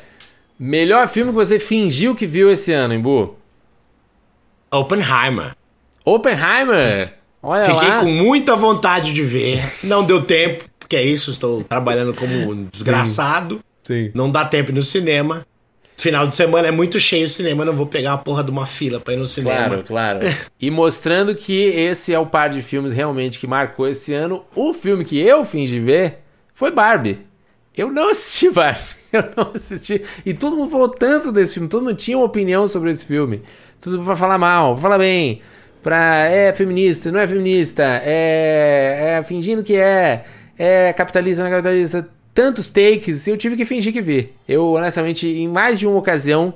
[0.58, 3.36] melhor filme que você fingiu que viu esse ano, Embu.
[4.70, 5.52] Oppenheimer.
[6.04, 7.12] Oppenheimer!
[7.42, 8.00] Olha Fiquei lá.
[8.00, 9.62] com muita vontade de ver.
[9.84, 13.60] Não deu tempo, porque é isso, estou trabalhando como um desgraçado.
[13.82, 14.12] Sim.
[14.14, 15.44] Não dá tempo ir no cinema.
[15.96, 18.66] Final de semana é muito cheio o cinema, não vou pegar uma porra de uma
[18.66, 19.82] fila pra ir no cinema.
[19.82, 20.20] Claro, claro.
[20.60, 24.44] E mostrando que esse é o par de filmes realmente que marcou esse ano.
[24.54, 26.18] O filme que eu fingi ver
[26.54, 27.18] foi Barbie.
[27.76, 28.96] Eu não assisti Barbie.
[29.12, 30.02] Eu não assisti.
[30.26, 31.68] E todo mundo falou tanto desse filme.
[31.68, 33.42] Todo mundo tinha uma opinião sobre esse filme.
[33.80, 35.40] Tudo pra falar mal, pra falar bem.
[35.82, 36.26] Pra.
[36.26, 37.82] É feminista, não é feminista.
[38.04, 39.16] É.
[39.18, 40.24] É fingindo que é.
[40.58, 42.08] É capitalista, não é capitalista.
[42.34, 44.32] Tantos takes, eu tive que fingir que vi.
[44.46, 46.52] Eu, honestamente, em mais de uma ocasião,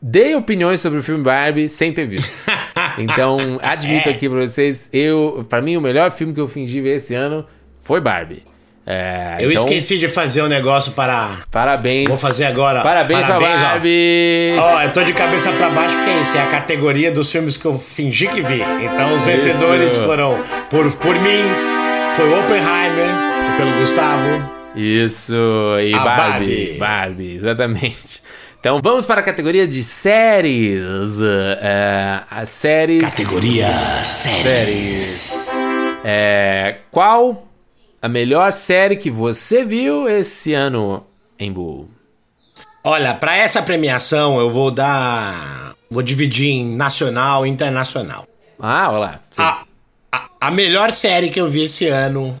[0.00, 2.50] dei opiniões sobre o filme Barbie sem ter visto.
[2.98, 6.96] Então, admito aqui pra vocês, eu, para mim, o melhor filme que eu fingi ver
[6.96, 7.46] esse ano
[7.78, 8.42] foi Barbie.
[8.84, 11.38] É, Eu então, esqueci de fazer um negócio para.
[11.50, 12.08] Parabéns.
[12.08, 12.82] Vou fazer agora.
[12.82, 13.60] Parabéns, Parabéns, pra.
[13.60, 14.54] Barbie.
[14.58, 17.56] Ó, eu tô de cabeça pra baixo porque é isso, é a categoria dos filmes
[17.56, 18.60] que eu fingi que vi.
[18.60, 20.04] Então os vencedores Isso.
[20.04, 21.71] foram por, por mim,
[22.16, 23.08] foi Oppenheimer,
[23.56, 24.52] pelo Gustavo.
[24.74, 25.34] Isso,
[25.80, 26.78] e Barbie, Barbie.
[26.78, 27.36] Barbie.
[27.36, 28.22] exatamente.
[28.60, 30.84] Então vamos para a categoria de séries.
[31.60, 33.02] É, as séries.
[33.02, 35.48] Categoria séries.
[36.04, 37.48] É, qual
[38.00, 41.04] a melhor série que você viu esse ano
[41.38, 41.88] em Bull?
[42.84, 45.74] Olha, pra essa premiação eu vou dar.
[45.90, 48.26] Vou dividir em nacional e internacional.
[48.58, 49.20] Ah, olha lá.
[49.30, 49.42] Sim.
[49.42, 49.64] A,
[50.12, 52.38] a, a melhor série que eu vi esse ano,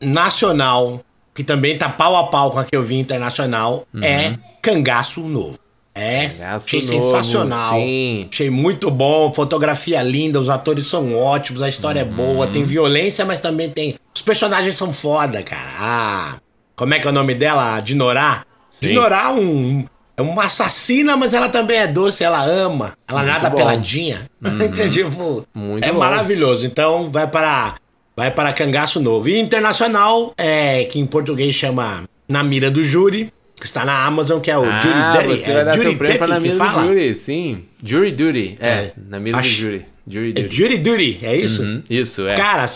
[0.00, 1.00] nacional,
[1.34, 5.58] que também tá pau a pau com a que eu vi internacional, é Cangaço Novo.
[5.94, 6.28] É, Uhum.
[6.28, 7.74] Cangaço achei Novo, sensacional.
[7.74, 8.28] sim.
[8.32, 12.52] Achei muito bom, fotografia linda, os atores são ótimos, a história é boa, Uhum.
[12.52, 13.96] tem violência, mas também tem.
[14.14, 15.70] Os personagens são foda, cara.
[15.78, 16.34] Ah,
[16.76, 17.80] como é que é o nome dela?
[17.80, 18.44] Dinorá?
[18.70, 18.86] Sim.
[18.88, 19.84] Dinorá é um,
[20.20, 22.92] é uma assassina, mas ela também é doce, ela ama.
[23.08, 23.56] Ela nada bom.
[23.56, 24.20] peladinha.
[24.44, 25.98] Entendi, tipo, Muito é bom.
[25.98, 26.66] maravilhoso.
[26.66, 27.74] Então vai para
[28.16, 29.28] vai para Cangaço Novo.
[29.28, 34.40] E internacional, é, que em português chama Na Mira do Júri, que está na Amazon,
[34.40, 35.40] que é o ah, Jury Duty.
[35.40, 36.82] Você é, vai dar Jury Duty na que mesa fala?
[36.82, 37.64] do Jury, sim.
[37.82, 38.92] Jury Duty, é, É.
[39.08, 39.86] na do Acho- Jury.
[40.06, 40.54] Jury É Duty.
[40.56, 41.62] Jury Duty, é isso?
[41.62, 42.34] Uhum, isso, é.
[42.34, 42.66] Cara,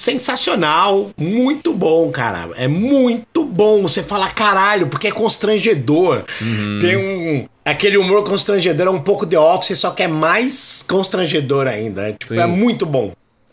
[0.00, 2.48] sensacional, muito bom, cara.
[2.56, 3.82] É muito bom.
[3.82, 6.24] Você fala caralho, porque é constrangedor.
[6.40, 6.78] Uhum.
[6.80, 7.46] Tem um.
[7.62, 12.08] Aquele humor constrangedor é um pouco The Office, só que é mais constrangedor ainda.
[12.08, 13.12] É, tipo, é muito bom.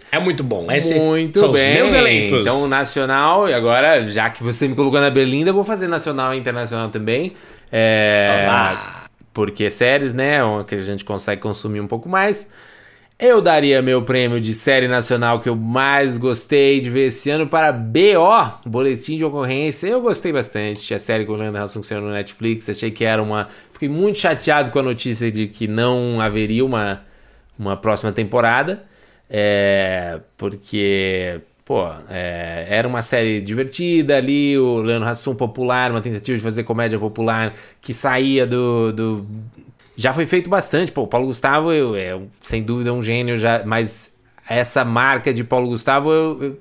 [0.09, 0.71] É muito bom.
[0.71, 1.75] Esse Muito bem.
[1.75, 2.39] os meus eleitos.
[2.39, 6.33] Então, nacional, e agora, já que você me colocou na Berlinda, eu vou fazer nacional
[6.33, 7.33] e internacional também.
[7.69, 9.09] É, Olá.
[9.33, 10.41] porque séries, né?
[10.41, 12.47] o Que a gente consegue consumir um pouco mais.
[13.19, 17.47] Eu daria meu prêmio de série nacional que eu mais gostei de ver esse ano
[17.47, 19.87] para BO, Boletim de Ocorrência.
[19.87, 20.93] Eu gostei bastante.
[20.93, 22.69] A série com o Leandro Hassum que saiu no Netflix.
[22.69, 23.47] Achei que era uma.
[23.71, 27.01] Fiquei muito chateado com a notícia de que não haveria uma,
[27.57, 28.83] uma próxima temporada.
[29.27, 36.37] É, porque, pô, é, era uma série divertida ali, o Leandro Hassum popular, uma tentativa
[36.37, 37.51] de fazer comédia popular
[37.81, 38.93] que saía do.
[38.93, 39.27] do...
[39.97, 43.63] Já foi feito bastante, pô, o Paulo Gustavo eu, é sem dúvida um gênio, já,
[43.65, 44.13] mas
[44.47, 46.59] essa marca de Paulo Gustavo eu, eu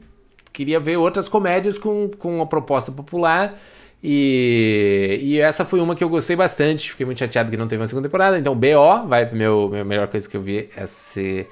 [0.54, 3.54] queria ver outras comédias com, com uma proposta popular.
[4.02, 6.90] E, e essa foi uma que eu gostei bastante.
[6.90, 8.38] Fiquei muito chateado que não teve uma segunda temporada.
[8.38, 11.46] Então, BO vai pro meu, meu melhor coisa que eu vi esse,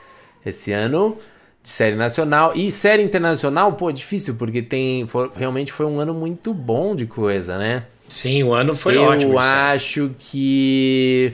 [0.44, 1.18] esse ano.
[1.62, 2.52] De série nacional.
[2.54, 5.06] E série internacional, pô, difícil, porque tem.
[5.06, 7.84] foi- realmente foi um ano muito bom de coisa, né?
[8.06, 9.32] Sim, o ano foi eu ótimo.
[9.32, 9.48] isso.
[9.48, 11.32] acho que.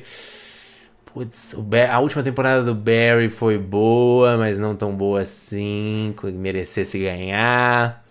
[1.12, 1.56] Putz,
[1.90, 8.04] a última temporada do Barry foi boa, mas não tão boa assim, que merecesse ganhar.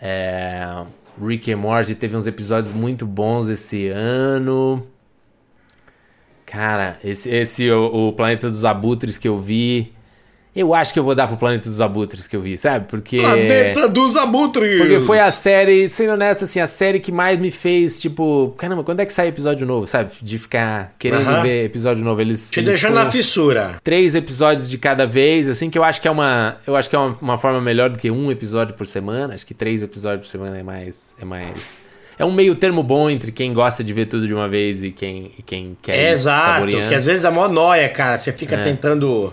[0.00, 0.84] É,
[1.20, 4.86] Rick and Morty teve uns episódios muito bons esse ano.
[6.44, 9.92] Cara, esse, esse o, o Planeta dos Abutres que eu vi.
[10.56, 12.86] Eu acho que eu vou dar pro Planeta dos Abutres que eu vi, sabe?
[12.88, 13.18] Porque.
[13.20, 14.78] Planeta dos Abutres!
[14.78, 18.82] Porque foi a série, sendo honesto, assim, a série que mais me fez, tipo, caramba,
[18.82, 20.10] quando é que sai episódio novo, sabe?
[20.20, 21.42] De ficar querendo Aham.
[21.42, 22.20] ver episódio novo.
[22.20, 23.76] Eles, Te eles põem na fissura.
[23.84, 26.56] três episódios de cada vez, assim, que eu acho que é uma.
[26.66, 29.34] Eu acho que é uma, uma forma melhor do que um episódio por semana.
[29.34, 31.14] Acho que três episódios por semana é mais.
[31.20, 31.76] É mais.
[32.18, 34.90] É um meio termo bom entre quem gosta de ver tudo de uma vez e
[34.90, 38.18] quem, e quem quer É exato, que às vezes é mó nóia, cara.
[38.18, 38.62] Você fica É.
[38.64, 39.32] tentando.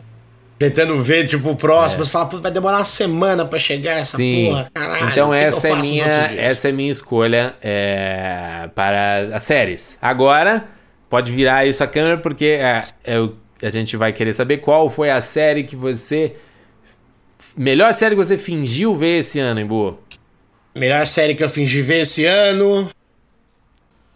[0.57, 2.05] Tentando ver, tipo, o próximo.
[2.05, 4.47] Você fala, vai demorar uma semana pra chegar essa Sim.
[4.47, 5.09] porra, caralho.
[5.09, 9.97] então essa é minha, essa é minha escolha é, para as séries.
[10.01, 10.65] Agora
[11.09, 13.17] pode virar isso a câmera porque é, é
[13.61, 16.33] a gente vai querer saber qual foi a série que você
[17.57, 19.97] melhor série que você fingiu ver esse ano, em boa.
[20.73, 22.89] Melhor série que eu fingi ver esse ano.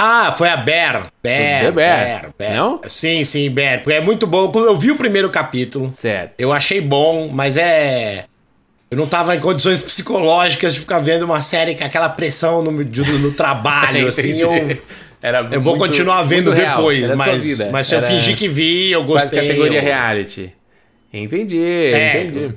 [0.02, 0.56] Ah, foi a.
[0.56, 1.72] The Bear.
[1.74, 2.80] Bear, Não?
[2.88, 3.80] Sim, sim, Bear.
[3.84, 4.50] Porque é muito bom.
[4.50, 6.32] Quando eu vi o primeiro capítulo, Certo.
[6.40, 8.24] eu achei bom, mas é.
[8.90, 12.84] Eu não tava em condições psicológicas de ficar vendo uma série com aquela pressão no,
[12.84, 14.40] de- no trabalho, assim.
[14.40, 14.50] Eu,
[15.22, 19.04] Era eu vou muito- continuar vendo depois, mas, mas se eu fingir que vi, eu
[19.06, 19.42] quase gostei.
[19.48, 20.54] categoria eu- reality.
[21.14, 22.54] Entendi, É, entendi.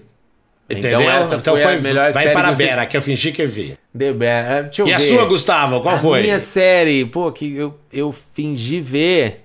[0.71, 1.01] Entendeu?
[1.01, 3.47] Então essa foi a melhor vai série para a que você- que eu fingi que
[3.47, 3.77] vi.
[3.97, 4.09] The.
[4.31, 5.05] Ah, Deixa eu E a ver.
[5.05, 6.23] sua, Gustavo, qual a foi?
[6.23, 9.41] minha série, pô, que eu, eu fingi ver.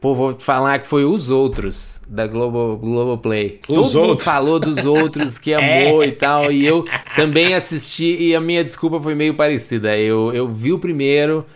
[0.00, 3.60] Pô, vou falar que foi Os Outros, da Globo, Globoplay.
[3.68, 4.24] Os Todo Outros.
[4.24, 6.50] falou dos outros que amou e tal.
[6.50, 9.96] E eu também assisti e a minha desculpa foi meio parecida.
[9.96, 11.46] Eu, eu vi o primeiro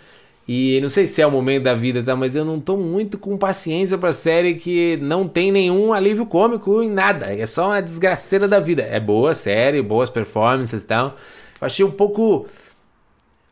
[0.49, 2.15] e não sei se é o momento da vida, tá?
[2.15, 6.83] Mas eu não tô muito com paciência pra série que não tem nenhum alívio cômico
[6.83, 7.35] em nada.
[7.35, 8.83] É só uma desgraceira da vida.
[8.83, 11.17] É boa série, boas performances e tal.
[11.61, 12.47] Eu achei um pouco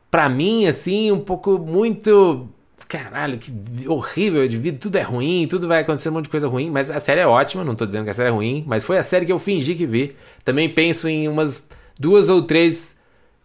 [0.09, 2.49] pra mim, assim, um pouco muito.
[2.87, 3.53] Caralho, que
[3.89, 6.93] horrível de vida, tudo é ruim, tudo vai acontecer um monte de coisa ruim, mas
[6.93, 9.03] a série é ótima, não tô dizendo que a série é ruim, mas foi a
[9.03, 10.15] série que eu fingi que vi.
[10.45, 12.97] Também penso em umas duas ou três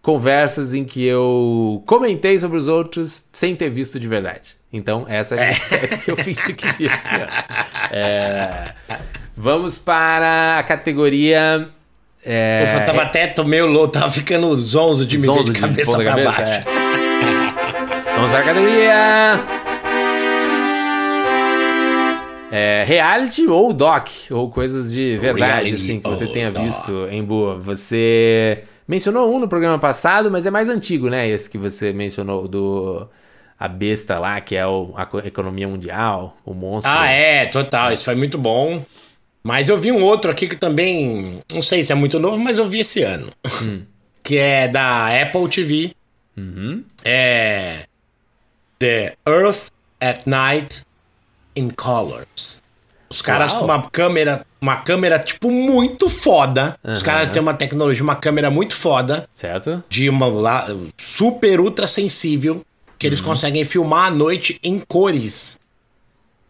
[0.09, 4.55] conversas em que eu comentei sobre os outros sem ter visto de verdade.
[4.73, 7.27] Então, essa é a série que eu fingi que vi esse ano.
[7.91, 8.73] É,
[9.35, 11.67] Vamos para a categoria.
[12.25, 15.59] É, Ufa, tava até tomei o louco, tava ficando zonzo de me ver Zonzo de
[15.59, 16.41] cabeça pra cabeça, baixo.
[16.43, 16.63] é.
[18.15, 19.39] Vamos para a categoria.
[22.51, 26.63] É, reality ou doc, ou coisas de verdade, Reality assim, que você tenha doc.
[26.63, 27.59] visto em boa.
[27.59, 31.29] Você mencionou um no programa passado, mas é mais antigo, né?
[31.29, 33.07] Esse que você mencionou do
[33.57, 36.91] a besta lá, que é o, a co- economia mundial, o monstro.
[36.91, 37.93] Ah, é, total.
[37.93, 38.83] Isso foi muito bom.
[39.43, 41.39] Mas eu vi um outro aqui que também.
[41.53, 43.29] Não sei se é muito novo, mas eu vi esse ano.
[43.63, 43.83] Hum.
[44.23, 45.91] que é da Apple TV.
[46.35, 46.83] Uhum.
[47.05, 47.83] É.
[48.79, 49.67] The Earth
[50.01, 50.81] at Night
[51.55, 52.61] in Colors.
[53.09, 53.59] Os caras Uau.
[53.59, 54.45] com uma câmera.
[54.61, 56.77] Uma câmera, tipo, muito foda.
[56.83, 57.05] Os Aham.
[57.05, 59.27] caras têm uma tecnologia, uma câmera muito foda.
[59.33, 59.83] Certo?
[59.87, 60.67] De uma lá,
[60.97, 62.65] super ultra sensível.
[62.87, 63.09] porque uhum.
[63.09, 65.59] eles conseguem filmar a noite em cores.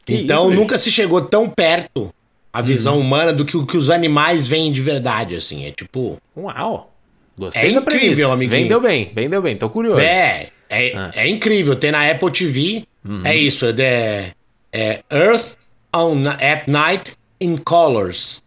[0.06, 2.12] Que então isso, nunca se chegou tão perto
[2.52, 3.02] a visão uhum.
[3.02, 5.66] humana do que o que os animais veem de verdade, assim.
[5.66, 6.20] É tipo.
[6.36, 6.92] Uau!
[7.38, 8.64] Gostei é incrível, amiguinho.
[8.64, 10.02] Vendeu bem, vendeu bem, tô curioso.
[10.02, 11.12] É, é, ah.
[11.16, 11.76] é incrível.
[11.76, 12.84] Tem na Apple TV.
[13.08, 13.22] Uhum.
[13.24, 14.34] É isso, é,
[14.74, 15.56] é Earth
[15.96, 18.42] on, at Night in Colors.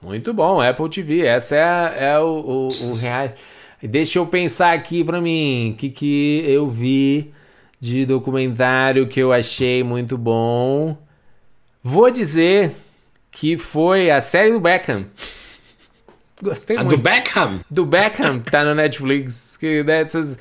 [0.00, 1.24] Muito bom, Apple TV.
[1.24, 3.32] Essa é, é o, o, o real.
[3.82, 5.72] Deixa eu pensar aqui pra mim.
[5.72, 7.32] O que, que eu vi
[7.80, 10.96] de documentário que eu achei muito bom.
[11.82, 12.74] Vou dizer
[13.30, 15.06] que foi a série do Beckham.
[16.42, 16.96] Gostei a muito.
[16.96, 17.60] do Beckham?
[17.70, 19.56] Do Beckham, tá no Netflix.
[19.56, 20.38] Que dessas.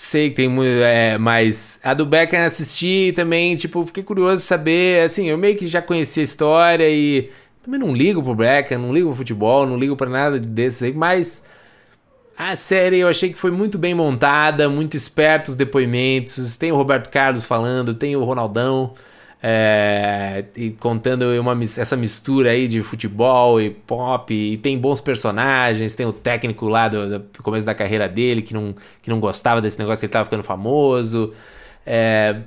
[0.00, 0.80] Sei que tem muito.
[0.80, 5.04] É, mas a do Beckham assisti também, tipo, fiquei curioso de saber.
[5.04, 8.94] Assim, eu meio que já conhecia a história e também não ligo pro Beckham, não
[8.94, 11.42] ligo pro futebol, não ligo para nada desses aí, mas
[12.38, 16.56] a série eu achei que foi muito bem montada, muito espertos depoimentos.
[16.56, 18.94] Tem o Roberto Carlos falando, tem o Ronaldão
[19.42, 24.34] é, e contando uma, essa mistura aí de futebol e pop.
[24.34, 25.94] E tem bons personagens.
[25.94, 29.60] Tem o técnico lá do, do começo da carreira dele que não, que não gostava
[29.60, 31.32] desse negócio, que ele tava ficando famoso.
[31.86, 32.40] É,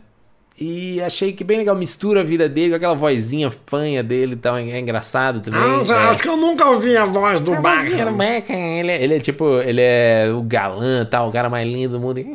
[0.59, 4.35] e achei que bem legal, mistura a vida dele com aquela vozinha fanha dele e
[4.35, 5.59] tal, é engraçado também.
[5.59, 5.93] Ah, é.
[6.09, 8.55] acho que eu nunca ouvi a voz do Beckham.
[8.79, 11.99] Ele, é, ele é tipo, ele é o galã tal, o cara mais lindo do
[11.99, 12.19] mundo.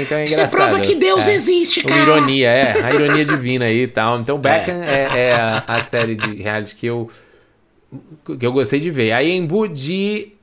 [0.00, 0.24] então é engraçado.
[0.24, 1.34] Isso prova que Deus é.
[1.34, 1.94] existe, cara.
[1.94, 4.20] Uma ironia, é, a ironia divina aí e tal.
[4.20, 7.10] Então Beckham é, é a, a, série de reality que eu,
[8.38, 9.12] que eu gostei de ver.
[9.12, 10.37] Aí em Budi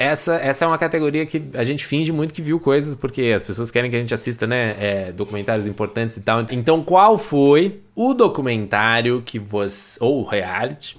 [0.00, 3.42] essa, essa é uma categoria que a gente finge muito que viu coisas, porque as
[3.42, 4.74] pessoas querem que a gente assista, né?
[4.80, 6.40] É, documentários importantes e tal.
[6.50, 9.98] Então, qual foi o documentário que você.
[10.00, 10.96] ou reality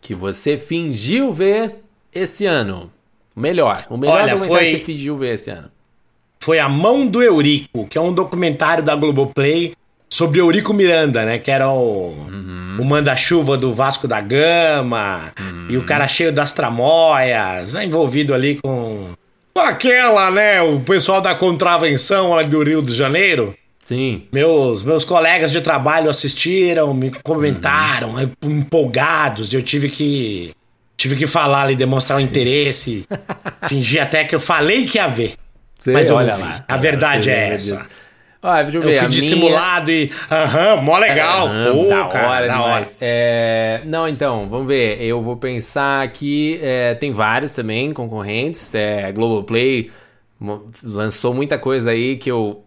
[0.00, 1.76] que você fingiu ver
[2.12, 2.90] esse ano?
[3.34, 3.86] O melhor.
[3.88, 4.72] O melhor Olha, documentário foi...
[4.72, 5.70] que você fingiu ver esse ano.
[6.40, 9.72] Foi A Mão do Eurico, que é um documentário da Globoplay
[10.16, 11.38] sobre Eurico Miranda, né?
[11.38, 12.78] Que era o, uhum.
[12.80, 15.30] o manda-chuva do Vasco da Gama.
[15.38, 15.66] Uhum.
[15.68, 17.84] E o cara cheio das tramóias, né?
[17.84, 19.10] envolvido ali com,
[19.54, 20.62] aquela, né?
[20.62, 23.54] O pessoal da contravenção lá do Rio de Janeiro.
[23.78, 24.22] Sim.
[24.32, 28.30] Meus, meus colegas de trabalho assistiram, me comentaram, uhum.
[28.42, 29.52] empolgados.
[29.52, 30.54] Eu tive que.
[30.96, 33.06] Tive que falar ali, demonstrar o um interesse.
[33.68, 35.34] fingir até que eu falei que ia ver.
[35.78, 36.64] Sei, mas olha lá.
[36.66, 37.86] A verdade é essa.
[38.42, 38.94] Ah, deixa eu ver.
[38.94, 40.04] Eu fui dissimulado minha...
[40.04, 40.10] e.
[40.30, 41.48] Aham, mó legal.
[41.52, 42.62] É, Pô, da cara, hora da.
[42.62, 42.86] Hora.
[43.00, 43.80] É...
[43.84, 45.02] Não, então, vamos ver.
[45.02, 46.58] Eu vou pensar aqui.
[46.62, 48.74] É, tem vários também concorrentes.
[48.74, 49.90] É, Globoplay
[50.82, 52.62] lançou muita coisa aí que eu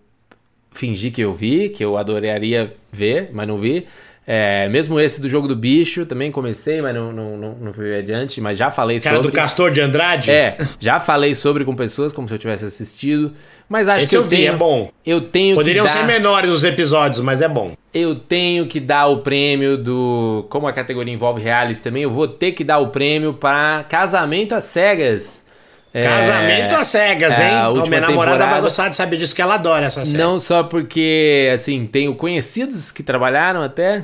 [0.72, 3.86] fingi que eu vi, que eu adoraria ver, mas não vi.
[4.32, 7.98] É, mesmo esse do jogo do bicho, também comecei, mas não, não, não, não fui
[7.98, 9.32] adiante, mas já falei Cara sobre.
[9.32, 10.30] Cara do Castor de Andrade?
[10.30, 13.34] É, já falei sobre com pessoas, como se eu tivesse assistido.
[13.68, 14.92] Mas acho Esse que eu, eu vi, tenho, é bom.
[15.04, 17.74] Eu tenho Poderiam dar, ser menores os episódios, mas é bom.
[17.92, 20.46] Eu tenho que dar o prêmio do.
[20.48, 24.54] Como a categoria envolve reality também, eu vou ter que dar o prêmio para Casamento
[24.54, 25.44] às Cegas.
[25.92, 27.56] É, Casamento às cegas, é, hein?
[27.56, 30.22] A minha namorada vai gostar de saber disso, que ela adora essa série.
[30.22, 34.04] Não só porque, assim, tenho conhecidos que trabalharam até,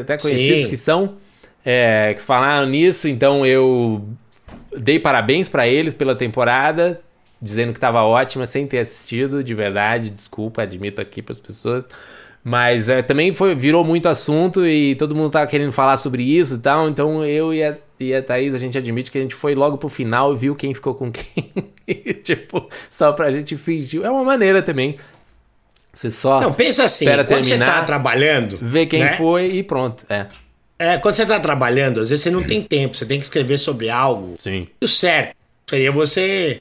[0.00, 0.70] até conhecidos Sim.
[0.70, 1.14] que são,
[1.64, 4.06] é, que falaram nisso, então eu
[4.76, 7.00] dei parabéns para eles pela temporada,
[7.42, 11.86] dizendo que estava ótima, sem ter assistido, de verdade, desculpa, admito aqui para as pessoas.
[12.48, 16.54] Mas é, também foi, virou muito assunto e todo mundo tava querendo falar sobre isso
[16.54, 16.88] e tal.
[16.88, 19.78] Então eu e a, e a Thaís, a gente admite que a gente foi logo
[19.78, 21.52] pro final e viu quem ficou com quem.
[22.22, 24.04] tipo, só pra gente fingir.
[24.04, 24.96] É uma maneira também.
[25.92, 26.40] Você só.
[26.40, 28.58] Não, pensa assim, espera quando terminar, você tá trabalhando.
[28.60, 29.16] Ver quem né?
[29.16, 30.04] foi e pronto.
[30.10, 30.26] É.
[30.78, 33.56] É, quando você tá trabalhando, às vezes você não tem tempo, você tem que escrever
[33.58, 34.34] sobre algo.
[34.38, 34.68] Sim.
[34.78, 35.34] E o certo
[35.66, 36.60] seria você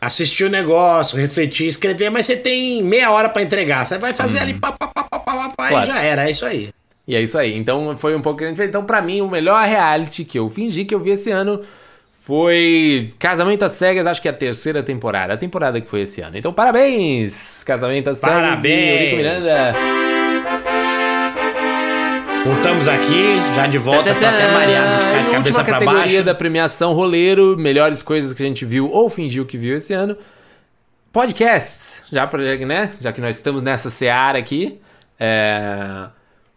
[0.00, 3.84] assistir o negócio, refletir, escrever, mas você tem meia hora para entregar.
[3.84, 4.42] Você vai fazer uhum.
[4.42, 5.84] ali pá, pá, pá, pá, pá, pá claro.
[5.84, 6.70] e já era, é isso aí.
[7.06, 7.56] E é isso aí.
[7.56, 8.68] Então foi um pouco que a gente fez.
[8.68, 11.60] Então, pra mim, o melhor reality que eu fingi que eu vi esse ano
[12.12, 15.34] foi Casamento às Cegas, acho que é a terceira temporada.
[15.34, 16.36] A temporada que foi esse ano.
[16.36, 17.62] Então, parabéns!
[17.64, 19.16] Casamento às Cegas parabéns.
[19.16, 19.74] Miranda.
[22.44, 26.22] Voltamos aqui, já de volta, tá, tá, até mareado de ficar de cabeça pra categoria
[26.22, 30.16] da premiação roleiro, melhores coisas que a gente viu ou fingiu que viu esse ano.
[31.12, 32.92] Podcasts, já, pra, né?
[33.00, 34.78] já que nós estamos nessa seara aqui.
[35.18, 36.08] É...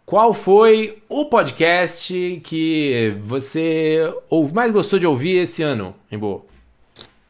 [0.10, 4.12] Qual foi o podcast que você
[4.52, 6.48] mais gostou de ouvir esse ano, Embo?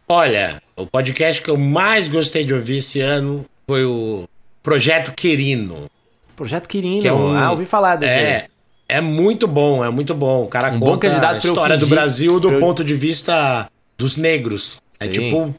[0.08, 4.24] Olha, o podcast que eu mais gostei de ouvir esse ano foi o
[4.64, 5.92] Projeto Quirino.
[6.38, 7.02] Projeto Quirino.
[7.02, 8.14] Que é um, ah, ouvi falar desse.
[8.14, 8.48] É,
[8.88, 10.46] é muito bom, é muito bom.
[10.46, 14.82] O cara um conta a história do Brasil do ponto de vista dos negros.
[14.98, 15.54] É tipo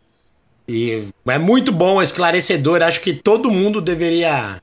[0.67, 2.81] E é muito bom, esclarecedor.
[2.81, 4.59] Acho que todo mundo deveria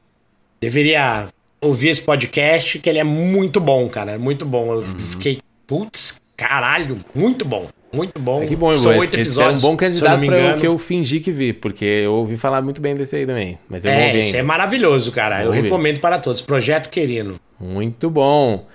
[0.60, 1.28] deveria
[1.62, 4.14] ouvir esse podcast, que ele é muito bom, cara.
[4.14, 4.74] É muito bom.
[4.74, 4.98] Eu uhum.
[4.98, 7.68] fiquei, putz, caralho, muito bom.
[7.92, 8.44] Muito bom.
[8.44, 9.64] É que bom, São oito episódios.
[9.64, 12.62] É um bom candidato para o que eu fingi que vi, porque eu ouvi falar
[12.62, 13.58] muito bem desse aí também.
[13.70, 15.44] Mas eu é, esse é maravilhoso, cara.
[15.44, 16.42] eu recomendo para todos.
[16.42, 17.40] Projeto Querino.
[17.60, 18.68] Muito bom.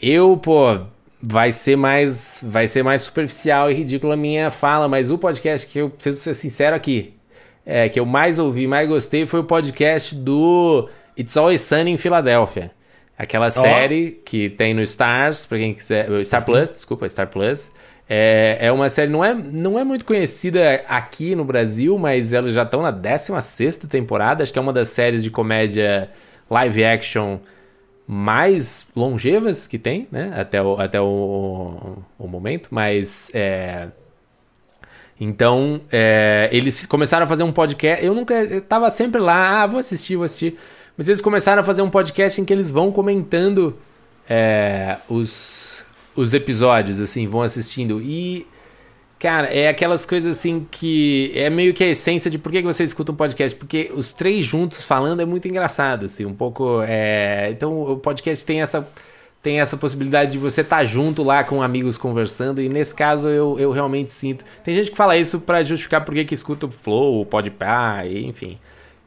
[0.00, 0.78] Eu, pô,
[1.20, 5.66] vai ser mais vai ser mais superficial e ridícula a minha fala, mas o podcast
[5.66, 7.14] que eu preciso ser sincero aqui,
[7.66, 11.96] é, que eu mais ouvi, mais gostei foi o podcast do It's Always Sunny em
[11.96, 12.70] Filadélfia.
[13.18, 13.50] Aquela oh.
[13.50, 17.70] série que tem no Stars, para quem quiser, Star Plus, desculpa, Star Plus.
[18.08, 22.54] É, é uma série, não é, não é muito conhecida aqui no Brasil, mas elas
[22.54, 24.42] já estão na 16 temporada.
[24.42, 26.08] Acho que é uma das séries de comédia
[26.48, 27.38] live action
[28.06, 30.32] mais longevas que tem, né?
[30.34, 33.30] Até o, até o, o momento, mas.
[33.34, 33.88] É...
[35.20, 38.02] Então, é, eles começaram a fazer um podcast.
[38.02, 38.32] Eu nunca.
[38.32, 40.56] Eu tava sempre lá, ah, vou assistir, vou assistir.
[40.98, 43.74] Mas eles começaram a fazer um podcast em que eles vão comentando
[44.28, 45.84] é, os,
[46.14, 48.02] os episódios, assim, vão assistindo.
[48.02, 48.46] E
[49.18, 52.84] Cara, é aquelas coisas assim que é meio que a essência de por que você
[52.84, 53.56] escuta um podcast.
[53.56, 56.82] Porque os três juntos falando é muito engraçado, assim, um pouco.
[56.86, 57.50] É...
[57.50, 58.88] Então o podcast tem essa,
[59.42, 62.62] tem essa possibilidade de você estar tá junto lá com amigos conversando.
[62.62, 64.44] E nesse caso eu, eu realmente sinto.
[64.62, 68.56] Tem gente que fala isso para justificar por que, escuta o Flow, o Podpah, enfim.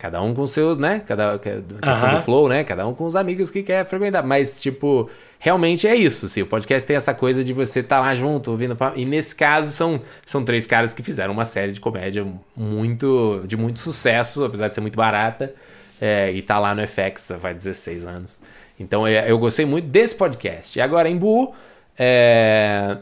[0.01, 1.03] Cada um com seus, né?
[1.05, 2.15] Cada, questão uh -huh.
[2.15, 2.63] do Flow, né?
[2.63, 4.23] Cada um com os amigos que quer frequentar.
[4.23, 6.25] Mas, tipo realmente é isso.
[6.25, 8.75] Assim, o podcast tem essa coisa de você estar tá lá junto, ouvindo.
[8.95, 12.25] E nesse caso, são, são três caras que fizeram uma série de comédia
[12.57, 15.53] muito de muito sucesso, apesar de ser muito barata.
[16.01, 18.39] É, e tá lá no FX faz 16 anos.
[18.79, 20.79] Então é, eu gostei muito desse podcast.
[20.79, 21.53] E agora em Bu,
[21.95, 22.97] é,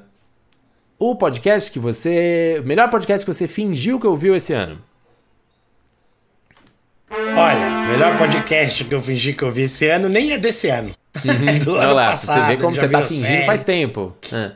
[0.97, 2.60] o podcast que você.
[2.62, 4.82] O melhor podcast que você fingiu que ouviu esse ano.
[7.40, 10.92] Olha, melhor podcast que eu fingi que eu vi esse ano nem é desse ano.
[11.24, 11.60] Uhum.
[11.64, 12.42] do ano lá, passado.
[12.42, 13.46] Você vê como você tá fingindo série.
[13.46, 14.14] faz tempo.
[14.34, 14.52] Ah.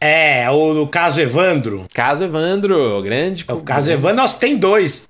[0.00, 1.86] É, o, o caso Evandro.
[1.94, 3.44] Caso Evandro, grande.
[3.48, 5.08] O caso Evandro, nossa, tem dois.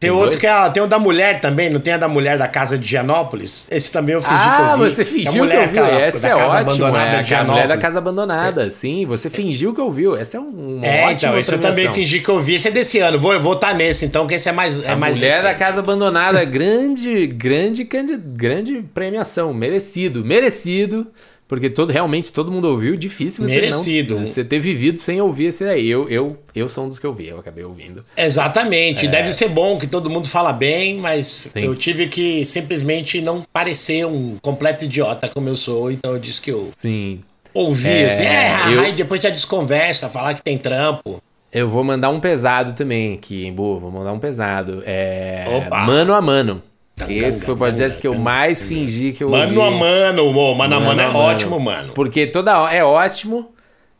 [0.00, 0.40] Tem, tem outro dois?
[0.40, 2.86] que é tem o da mulher também, não tem a da mulher da casa de
[2.86, 3.66] Gianópolis?
[3.68, 4.90] Esse também eu fingi ah, que eu vi.
[4.90, 5.90] você fingiu que, mulher, que eu vi.
[5.90, 8.70] Essa é ótimo, é, a mulher da casa abandonada, é.
[8.70, 9.04] sim.
[9.06, 10.16] Você fingiu que ouviu.
[10.16, 12.54] Essa é um É, então, esse eu também fingi que eu vi.
[12.54, 13.18] Esse é desse ano.
[13.18, 15.44] Vou votar nesse, então, que esse é mais é a mais mulher recente.
[15.44, 21.08] da casa abandonada, grande, grande, grande premiação, merecido, merecido.
[21.48, 24.16] Porque todo, realmente todo mundo ouviu, difícil você Merecido.
[24.16, 25.88] Não, você ter vivido sem ouvir esse daí.
[25.88, 28.04] Eu, eu, eu sou um dos que eu vi, eu acabei ouvindo.
[28.14, 29.06] Exatamente.
[29.06, 29.08] É...
[29.08, 31.64] Deve ser bom que todo mundo fala bem, mas Sim.
[31.64, 36.42] eu tive que simplesmente não parecer um completo idiota como eu sou, então eu disse
[36.42, 37.20] que eu Sim.
[37.54, 38.84] ouvi é, assim, é, eu...
[38.84, 41.22] e depois já desconversa, falar que tem trampo.
[41.50, 44.82] Eu vou mandar um pesado também aqui, em boa, vou mandar um pesado.
[44.84, 45.46] É.
[45.48, 45.78] Opa.
[45.78, 46.62] Mano a mano.
[47.08, 50.74] Esse foi o podcast que eu mais fingi que eu Mano a mano, mano, mano
[50.74, 51.92] a mano é ótimo, mano.
[51.92, 53.52] Porque toda hora é ótimo.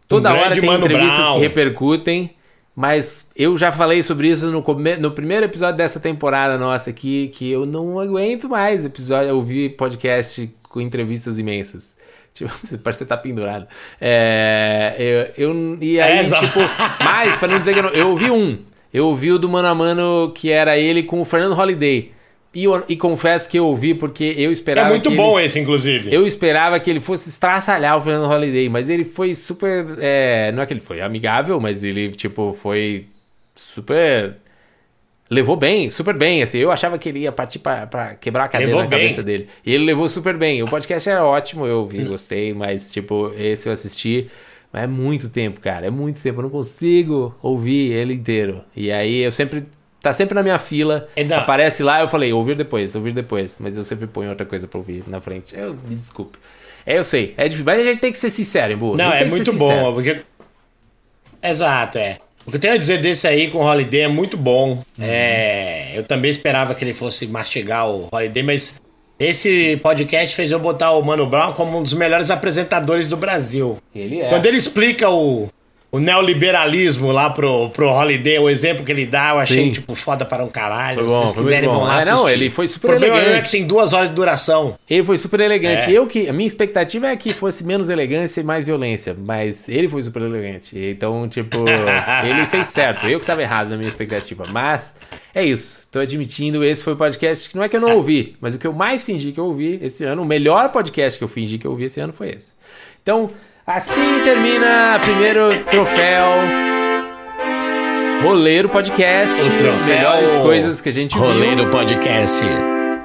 [0.09, 1.35] Toda hora tem entrevistas Brown.
[1.35, 2.31] que repercutem.
[2.75, 4.65] Mas eu já falei sobre isso no,
[5.01, 10.49] no primeiro episódio dessa temporada nossa aqui, que eu não aguento mais episódio, ouvir podcast
[10.69, 11.97] com entrevistas imensas.
[12.33, 13.67] Tipo, parece que você tá pendurado.
[14.01, 14.95] É,
[15.37, 16.61] eu, eu, e aí, é, tipo,
[17.03, 17.91] mais, pra não dizer que eu não.
[17.91, 18.59] Eu ouvi um.
[18.95, 22.13] Eu ouvi o do Mano a Mano, que era ele com o Fernando Holiday.
[22.55, 24.89] E, e, confesso que eu ouvi porque eu esperava.
[24.89, 26.13] É muito bom ele, esse, inclusive.
[26.13, 29.85] Eu esperava que ele fosse estraçalhar o Fernando Holiday, mas ele foi super.
[29.99, 33.07] É, não é que ele foi amigável, mas ele, tipo, foi
[33.55, 34.37] super.
[35.31, 36.43] Levou bem, super bem.
[36.43, 38.99] Assim, eu achava que ele ia partir para quebrar a cadeira levou na bem.
[38.99, 39.47] cabeça dele.
[39.65, 40.63] E ele levou super bem.
[40.63, 44.31] O podcast era ótimo, eu ouvi, gostei, mas, tipo, esse eu assisti.
[44.73, 45.87] Mas é muito tempo, cara.
[45.87, 46.39] É muito tempo.
[46.39, 48.65] Eu não consigo ouvir ele inteiro.
[48.75, 49.65] E aí eu sempre
[50.01, 51.09] Tá sempre na minha fila.
[51.17, 53.57] É aparece lá, eu falei, ouvir depois, ouvir depois.
[53.59, 55.57] Mas eu sempre ponho outra coisa pra ouvir na frente.
[55.57, 56.39] Eu, me desculpe.
[56.87, 57.35] É, eu sei.
[57.37, 57.65] É difícil.
[57.65, 58.97] Mas a gente tem que ser sincero, boa.
[58.97, 60.21] Não, é muito bom, porque.
[61.43, 62.19] Exato, é.
[62.47, 64.71] O que eu tenho a dizer desse aí com o Holiday é muito bom.
[64.71, 65.05] Uhum.
[65.05, 68.81] É, eu também esperava que ele fosse mastigar o Holiday, mas
[69.19, 73.77] esse podcast fez eu botar o Mano Brown como um dos melhores apresentadores do Brasil.
[73.95, 74.31] Ele é.
[74.31, 75.51] Quando ele explica o,
[75.91, 79.73] o neoliberalismo lá pro, pro Holiday, o exemplo que ele dá, eu achei, Sim.
[79.73, 80.99] tipo, foda para um caralho.
[80.99, 82.03] Foi bom, Se vocês quiserem, vão lá.
[82.03, 83.31] Ah, não, ele foi super o elegante.
[83.31, 84.79] É que tem duas horas de duração.
[84.89, 85.91] Ele foi super elegante.
[85.91, 85.99] É.
[85.99, 86.29] Eu que.
[86.29, 89.17] A minha expectativa é que fosse menos elegância e mais violência.
[89.19, 90.79] Mas ele foi super elegante.
[90.79, 91.59] Então, tipo,
[92.23, 93.07] ele fez certo.
[93.07, 94.45] Eu que tava errado na minha expectativa.
[94.47, 94.95] Mas
[95.35, 95.89] é isso.
[95.91, 98.59] Tô admitindo, esse foi o podcast que não é que eu não ouvi, mas o
[98.59, 101.57] que eu mais fingi que eu ouvi esse ano, o melhor podcast que eu fingi
[101.57, 102.49] que eu ouvi esse ano foi esse.
[103.03, 103.31] Então,
[103.69, 106.31] Assim termina o primeiro troféu.
[108.23, 109.39] Roleiro Podcast.
[109.43, 111.71] O troféu Melhores coisas que a gente Roleiro viu.
[111.71, 112.47] Podcast.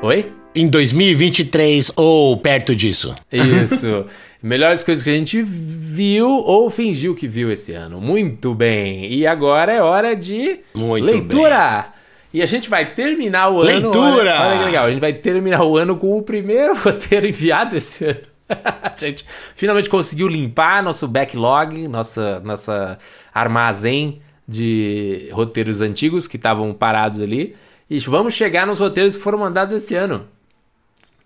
[0.01, 0.31] Oi?
[0.55, 3.13] Em 2023 ou perto disso.
[3.29, 4.05] Isso.
[4.41, 7.99] Melhores coisas que a gente viu ou fingiu que viu esse ano.
[7.99, 9.11] Muito bem.
[9.11, 11.87] E agora é hora de Muito leitura.
[12.33, 13.65] E a gente vai terminar o ano.
[13.65, 13.99] Leitura!
[13.99, 14.85] Olha, olha que legal.
[14.85, 18.32] A gente vai terminar o ano com o primeiro roteiro enviado esse ano.
[18.49, 19.25] A gente
[19.55, 22.97] finalmente conseguiu limpar nosso backlog, nossa, nossa
[23.33, 27.55] armazém de roteiros antigos que estavam parados ali.
[27.89, 30.25] E vamos chegar nos roteiros que foram mandados esse ano.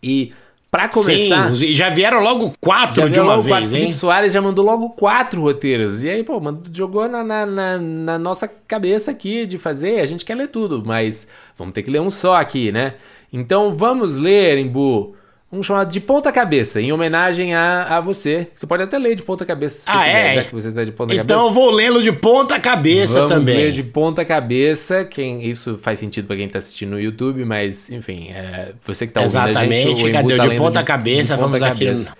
[0.01, 0.33] E
[0.69, 1.55] para começar.
[1.55, 3.65] Sim, já vieram logo quatro Já de uma vez, quatro.
[3.65, 3.71] hein?
[3.71, 6.03] Felipe Soares já mandou logo quatro roteiros.
[6.03, 6.39] E aí, pô,
[6.73, 10.01] jogou na, na, na- na nossa cabeça aqui de fazer.
[10.01, 12.95] A gente quer ler tudo, mas vamos ter que ler um só aqui, né?
[13.31, 15.15] Então vamos ler, Embu,
[15.49, 18.47] um chamado de ponta cabeça, em homenagem a, a você.
[18.53, 20.35] Você pode até ler de ponta cabeça se Ah, quiser, é?
[20.35, 21.47] já que você está de ponta Então cabeça.
[21.49, 23.55] eu vou lê-lo de ponta cabeça Vamos também.
[23.55, 25.05] ler de ponta cabeça.
[25.05, 29.13] Quem, isso faz sentido pra quem tá assistindo no YouTube, mas enfim, é, você que
[29.13, 30.01] tá ouvindo a Exatamente, gente.
[30.03, 31.37] Embu cadê o tá de lendo ponta cabeça?
[31.37, 32.13] Vamos aqui cabeça.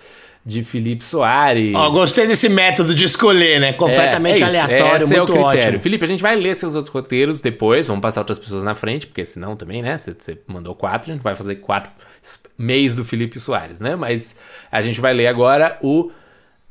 [0.46, 1.74] De Felipe Soares.
[1.74, 3.74] Ó, gostei desse método de escolher, né?
[3.74, 5.60] Completamente É, é aleatório, esse é o muito critério.
[5.64, 5.78] ótimo.
[5.80, 9.06] Felipe, a gente vai ler seus outros roteiros depois, vamos passar outras pessoas na frente,
[9.06, 9.98] porque senão também, né?
[9.98, 10.16] Você
[10.46, 11.90] mandou quatro, a gente vai fazer quatro
[12.56, 13.96] mês do Felipe Soares, né?
[13.96, 14.36] Mas
[14.70, 16.10] a gente vai ler agora o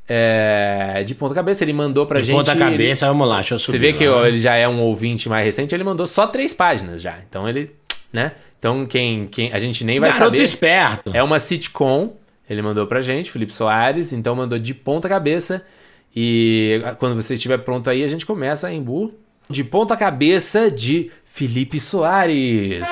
[0.08, 1.64] é, de ponta cabeça.
[1.64, 2.36] Ele mandou pra De gente.
[2.36, 3.72] ponta ele- cabeça, vamos lá, deixa eu subir.
[3.72, 4.16] você vê que lá.
[4.18, 7.18] ó, ele já é um ouvinte mais recente, ele mandou só três páginas já.
[7.28, 7.70] Então ele,
[8.12, 8.32] né?
[8.58, 10.42] Então quem, quem a gente nem vai Garoto saber.
[10.42, 11.10] esperto.
[11.14, 12.16] É uma sitcom,
[12.48, 15.64] ele mandou pra gente, Felipe Soares, então mandou de ponta cabeça.
[16.16, 19.12] E quando você estiver pronto aí, a gente começa em Bu.
[19.50, 22.86] De ponta cabeça de Felipe Soares.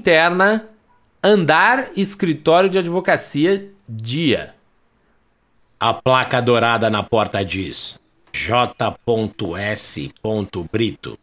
[0.00, 0.66] Interna,
[1.22, 4.54] andar, escritório de advocacia, dia.
[5.78, 8.00] A placa dourada na porta diz
[8.32, 10.10] J.S.
[10.72, 11.18] Brito.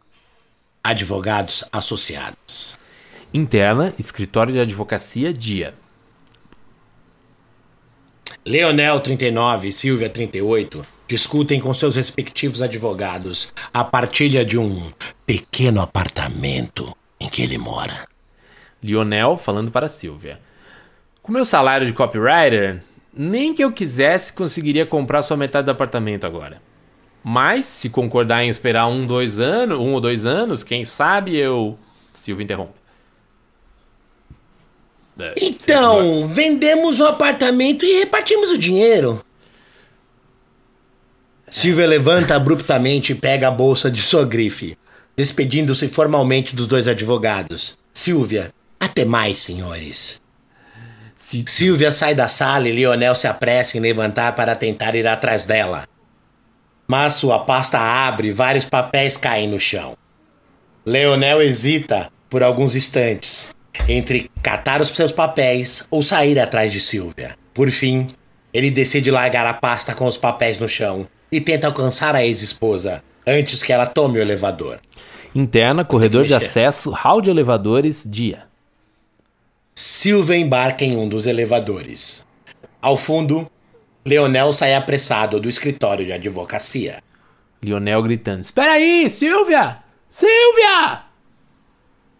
[0.80, 2.78] Advogados Associados.
[3.34, 5.74] Interna, escritório de advocacia, dia.
[8.44, 14.92] Leonel 39 e Silvia 38 discutem com seus respectivos advogados a partilha de um
[15.26, 18.07] pequeno apartamento em que ele mora.
[18.82, 20.40] Lionel falando para Silvia.
[21.22, 26.26] Com meu salário de copywriter, nem que eu quisesse conseguiria comprar sua metade do apartamento
[26.26, 26.62] agora.
[27.22, 31.78] Mas, se concordar em esperar um, dois anos, um ou dois anos, quem sabe eu.
[32.12, 32.78] Silvia interrompe.
[35.18, 39.22] É, Então, vendemos o apartamento e repartimos o dinheiro.
[41.50, 44.78] Silvia levanta abruptamente e pega a bolsa de sua grife,
[45.16, 47.78] despedindo-se formalmente dos dois advogados.
[47.92, 50.20] Silvia, até mais, senhores.
[51.16, 55.44] se- Silvia sai da sala e Lionel se apressa em levantar para tentar ir atrás
[55.46, 55.84] dela.
[56.86, 59.96] Mas sua pasta abre e vários papéis caem no chão.
[60.86, 63.54] Leonel hesita por alguns instantes
[63.88, 67.36] entre catar os seus papéis ou sair atrás de Silvia.
[67.52, 68.06] Por fim,
[68.54, 73.02] ele decide largar a pasta com os papéis no chão e tenta alcançar a ex-esposa
[73.26, 74.78] antes que ela tome o elevador.
[75.34, 78.47] Interna, corredor de acesso, hall de elevadores, dia.
[79.80, 82.26] Silvia embarca em um dos elevadores.
[82.82, 83.48] Ao fundo,
[84.04, 87.00] Leonel sai apressado do escritório de advocacia.
[87.62, 89.78] Lionel gritando: Espera aí, Silvia!
[90.08, 91.04] Silvia!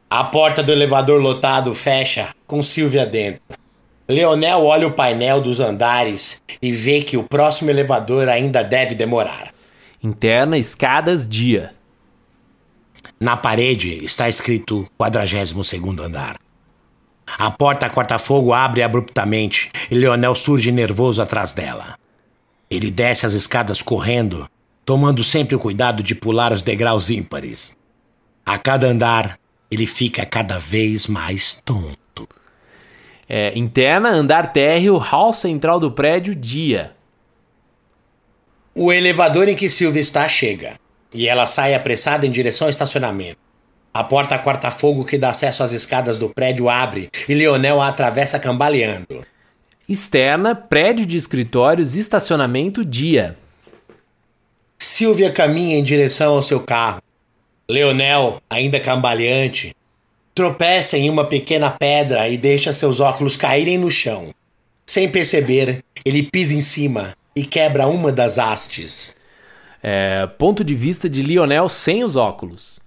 [0.08, 3.42] A porta do elevador lotado fecha, com Silvia dentro.
[4.08, 9.52] Leonel olha o painel dos andares e vê que o próximo elevador ainda deve demorar.
[10.00, 11.74] Interna, escadas, dia.
[13.18, 16.38] Na parede está escrito 42º andar.
[17.36, 21.98] A porta corta-fogo abre abruptamente e Leonel surge nervoso atrás dela.
[22.70, 24.48] Ele desce as escadas correndo,
[24.84, 27.76] tomando sempre o cuidado de pular os degraus ímpares.
[28.44, 29.38] A cada andar,
[29.70, 32.28] ele fica cada vez mais tonto.
[33.28, 36.94] É, interna, andar térreo, hall central do prédio, dia.
[38.74, 40.78] O elevador em que Silvia está chega,
[41.12, 43.47] e ela sai apressada em direção ao estacionamento.
[43.98, 48.38] A porta corta-fogo que dá acesso às escadas do prédio abre e Leonel a atravessa
[48.38, 49.26] cambaleando.
[49.88, 53.36] Externa, prédio de escritórios, estacionamento, dia.
[54.78, 57.02] Silvia caminha em direção ao seu carro.
[57.68, 59.74] Leonel, ainda cambaleante,
[60.32, 64.32] tropeça em uma pequena pedra e deixa seus óculos caírem no chão.
[64.86, 69.16] Sem perceber, ele pisa em cima e quebra uma das hastes.
[69.82, 72.78] É, ponto de vista de Lionel sem os óculos.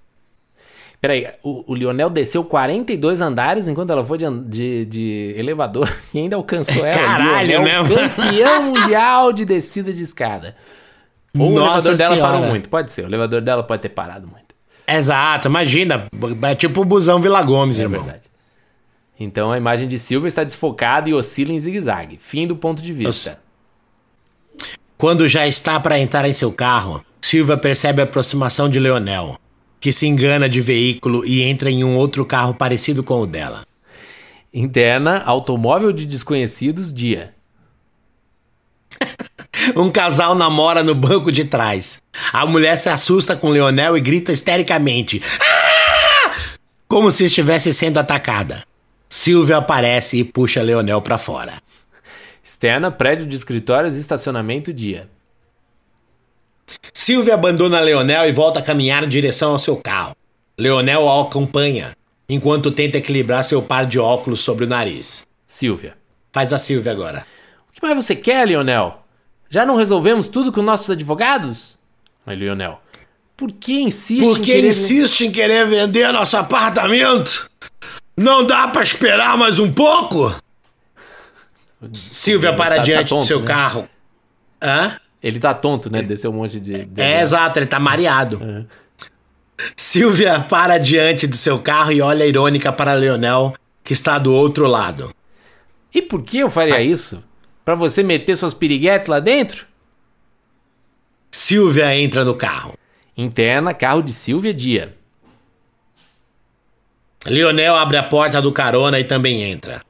[1.01, 6.19] Peraí, o, o Lionel desceu 42 andares enquanto ela foi de, de, de elevador e
[6.19, 6.93] ainda alcançou ela.
[6.93, 7.95] Caralho, mesmo.
[7.95, 10.55] campeão mundial de descida de escada.
[11.37, 12.33] Ou o Nossa elevador dela Senhora.
[12.33, 13.03] parou muito, pode ser.
[13.03, 14.53] O elevador dela pode ter parado muito.
[14.87, 16.07] Exato, imagina.
[16.43, 18.03] É tipo o busão Vila Gomes, É irmão.
[18.03, 18.29] verdade.
[19.19, 22.17] Então a imagem de Silva está desfocada e oscila em zigue-zague.
[22.19, 23.39] Fim do ponto de vista.
[24.97, 29.35] Quando já está para entrar em seu carro, Silvia percebe a aproximação de Leonel,
[29.81, 33.65] que se engana de veículo e entra em um outro carro parecido com o dela.
[34.53, 37.33] Interna, automóvel de desconhecidos, dia.
[39.75, 42.01] Um casal namora no banco de trás.
[42.33, 46.31] A mulher se assusta com Leonel e grita histericamente: "Ah!",
[46.87, 48.63] como se estivesse sendo atacada.
[49.07, 51.61] Silvia aparece e puxa Leonel para fora.
[52.43, 55.07] Externa, prédio de escritórios estacionamento, dia.
[56.93, 60.15] Silvia abandona Leonel e volta a caminhar em direção ao seu carro.
[60.57, 61.95] Leonel a acompanha,
[62.29, 65.25] enquanto tenta equilibrar seu par de óculos sobre o nariz.
[65.47, 65.95] Silvia.
[66.31, 67.25] Faz a Silvia agora.
[67.69, 69.01] O que mais você quer, Lionel?
[69.49, 71.77] Já não resolvemos tudo com nossos advogados?
[72.25, 72.79] Aí, Lionel.
[73.35, 74.67] Por que insiste Por em que querer...
[74.67, 77.49] insiste em querer vender nosso apartamento?
[78.15, 80.33] Não dá pra esperar mais um pouco?
[81.91, 83.45] Silvia para Tá- tá diante tonto, do seu né?
[83.47, 83.89] carro.
[84.61, 84.97] Hã?
[85.23, 86.01] Ele tá tonto, né?
[86.01, 86.85] Desceu um monte de...
[86.85, 88.67] de- É, exato, ele tá mareado.
[89.75, 93.53] Silvia para diante do seu carro e olha irônica para Leonel,
[93.83, 95.13] que está do outro lado.
[95.93, 97.23] E por que eu faria isso?
[97.63, 99.67] Pra você meter suas piriguetes lá dentro?
[101.29, 102.73] Silvia entra no carro.
[103.15, 104.95] Interna, carro de Silvia, dia.
[107.25, 109.81] Leonel abre a porta do carona e também entra.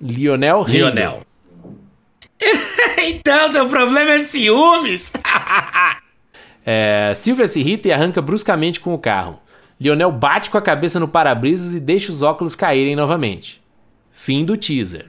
[0.00, 0.78] Lionel rindo.
[0.78, 1.22] Leonel.
[3.04, 5.12] Então, seu problema é ciúmes?
[6.64, 9.40] É, Silvia se irrita e arranca bruscamente com o carro.
[9.80, 13.60] Lionel bate com a cabeça no para-brisas e deixa os óculos caírem novamente.
[14.12, 15.06] Fim do teaser.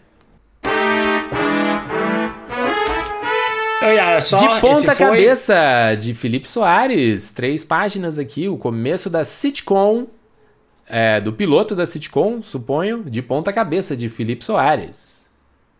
[4.22, 7.32] Só De ponta foi- cabeça, de Felipe Soares.
[7.32, 10.08] Três páginas aqui, o começo da sitcom,
[10.88, 15.12] é, do piloto da sitcom, suponho, de ponta cabeça, de Felipe Soares.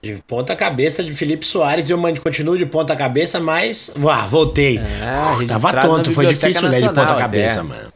[0.04, 3.90] De ponta cabeça de Felipe Soares e eu continuo de ponta cabeça, mas.
[3.96, 4.78] Vá, voltei.
[5.02, 7.70] Ah, Tava tonto, foi difícil ler de Nacional ponta cabeça, até.
[7.70, 7.94] mano.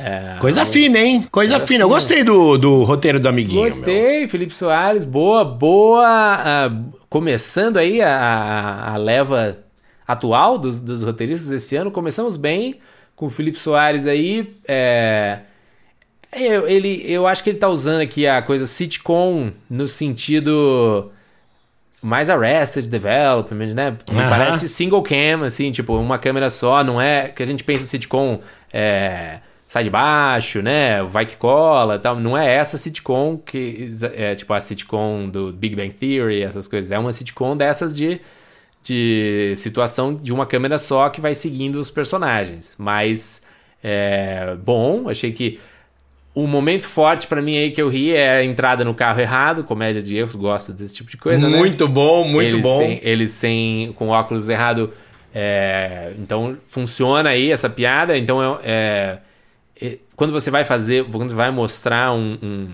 [0.00, 1.24] É, Coisa fina, hein?
[1.30, 1.84] Coisa Coisa fina.
[1.84, 3.62] Eu gostei do, do roteiro do amiguinho.
[3.62, 3.70] meu.
[3.70, 6.04] Gostei, Felipe Soares, boa, boa.
[6.04, 6.70] ah,
[7.08, 9.58] começando aí a, a- a leva
[10.08, 11.92] atual dos, dos roteiristas esse ano.
[11.92, 12.80] Começamos bem
[13.14, 14.56] com o Felipe Soares aí.
[14.66, 15.38] é,
[16.32, 21.12] eu, ele, eu acho que ele tá usando aqui a coisa sitcom no sentido
[22.02, 23.96] mais Arrested Development, né?
[24.10, 24.28] Me Aham.
[24.28, 28.40] parece single cam, assim, tipo, uma câmera só, não é que a gente pensa sitcom
[28.72, 29.38] é,
[29.68, 31.02] sai de baixo, né?
[31.02, 32.16] Vai que cola e tal.
[32.18, 36.90] Não é essa sitcom que é tipo a sitcom do Big Bang Theory, essas coisas.
[36.90, 38.20] É uma sitcom dessas de,
[38.82, 42.74] de situação de uma câmera só que vai seguindo os personagens.
[42.78, 43.42] Mas
[43.84, 45.60] é bom, achei que
[46.38, 49.64] o momento forte pra mim aí que eu ri é a entrada no carro errado,
[49.64, 51.58] comédia de erros, gosto desse tipo de coisa, né?
[51.58, 52.78] Muito bom, muito eles bom.
[52.78, 54.92] Sem, eles sem, com óculos errado,
[55.34, 58.16] é, então funciona aí essa piada.
[58.16, 59.18] Então é,
[59.82, 62.68] é, quando você vai fazer, quando vai mostrar um, um,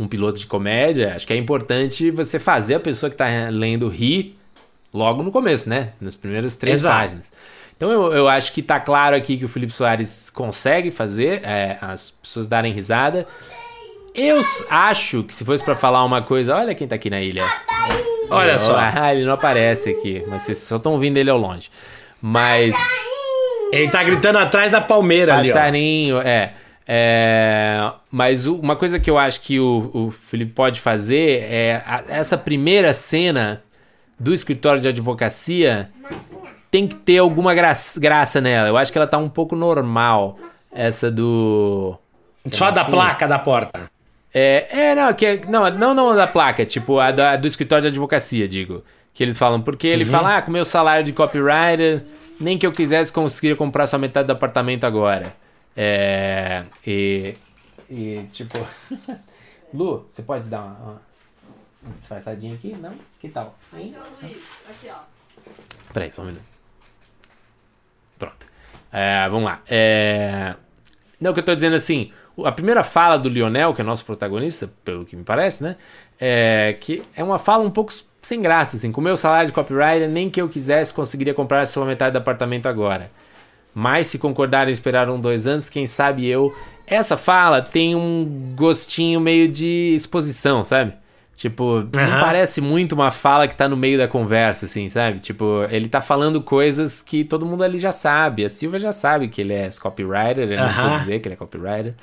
[0.00, 3.88] um piloto de comédia, acho que é importante você fazer a pessoa que tá lendo
[3.88, 4.36] rir
[4.92, 5.90] logo no começo, né?
[6.00, 7.02] Nas primeiras três Exato.
[7.04, 7.30] páginas.
[7.76, 11.76] Então eu, eu acho que tá claro aqui que o Felipe Soares consegue fazer é,
[11.80, 13.26] as pessoas darem risada.
[14.14, 17.44] Eu acho que se fosse pra falar uma coisa, olha quem tá aqui na ilha.
[18.30, 18.74] Olha só.
[18.78, 21.70] Ah, ele não aparece aqui, mas vocês só estão ouvindo ele ao longe.
[22.20, 22.74] Mas
[23.70, 25.54] Ele tá gritando atrás da palmeira ali, ó.
[25.54, 26.54] passarinho, é.
[26.88, 32.02] é, mas uma coisa que eu acho que o, o Felipe pode fazer é a-
[32.08, 33.62] essa primeira cena
[34.18, 35.90] do escritório de advocacia
[36.76, 38.68] tem que ter alguma gra graça nela.
[38.68, 40.38] Eu acho que ela tá um pouco normal.
[40.70, 41.96] Essa do.
[42.52, 43.90] Só da placa da porta.
[44.34, 47.82] É, é não, que é- não, não, não da placa, tipo a, da- do escritório
[47.82, 48.84] de advocacia, digo.
[49.14, 52.04] Que eles falam, porque ele fala, ah, com meu salário de copywriter,
[52.38, 55.34] nem que eu quisesse conseguir comprar só metade do apartamento agora.
[55.74, 56.64] É.
[56.86, 57.34] E.
[57.88, 58.58] E, tipo.
[59.72, 61.02] Lu, você pode dar uma, uma,
[61.84, 62.76] uma disfarçadinha aqui?
[62.78, 62.92] Não?
[63.18, 63.56] Que tal?
[63.74, 63.94] Hein?
[64.22, 64.98] Luiz, aqui ó.
[65.94, 66.55] Peraí, só um minuto.
[68.18, 68.46] Pronto.
[68.92, 69.60] É, vamos lá.
[69.68, 70.54] É...
[71.20, 72.12] Não, o que eu tô dizendo assim,
[72.44, 75.76] a primeira fala do Lionel, que é nosso protagonista, pelo que me parece, né?
[76.20, 78.92] É que é uma fala um pouco sem graça, assim.
[78.92, 82.18] Com o meu salário de copywriter, nem que eu quisesse conseguiria comprar só metade do
[82.18, 83.10] apartamento agora.
[83.74, 86.54] Mas se concordarem esperaram dois anos, quem sabe eu.
[86.86, 90.94] Essa fala tem um gostinho meio de exposição, sabe?
[91.36, 91.90] Tipo, uhum.
[91.92, 95.18] não parece muito uma fala que tá no meio da conversa, assim, sabe?
[95.18, 98.42] Tipo, ele tá falando coisas que todo mundo ali já sabe.
[98.42, 100.62] A Silva já sabe que ele é copywriter, ele uhum.
[100.62, 101.94] não precisa dizer que ele é copywriter.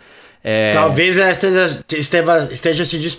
[0.43, 0.69] É...
[0.71, 3.17] Talvez ela esteja, esteja, esteja se,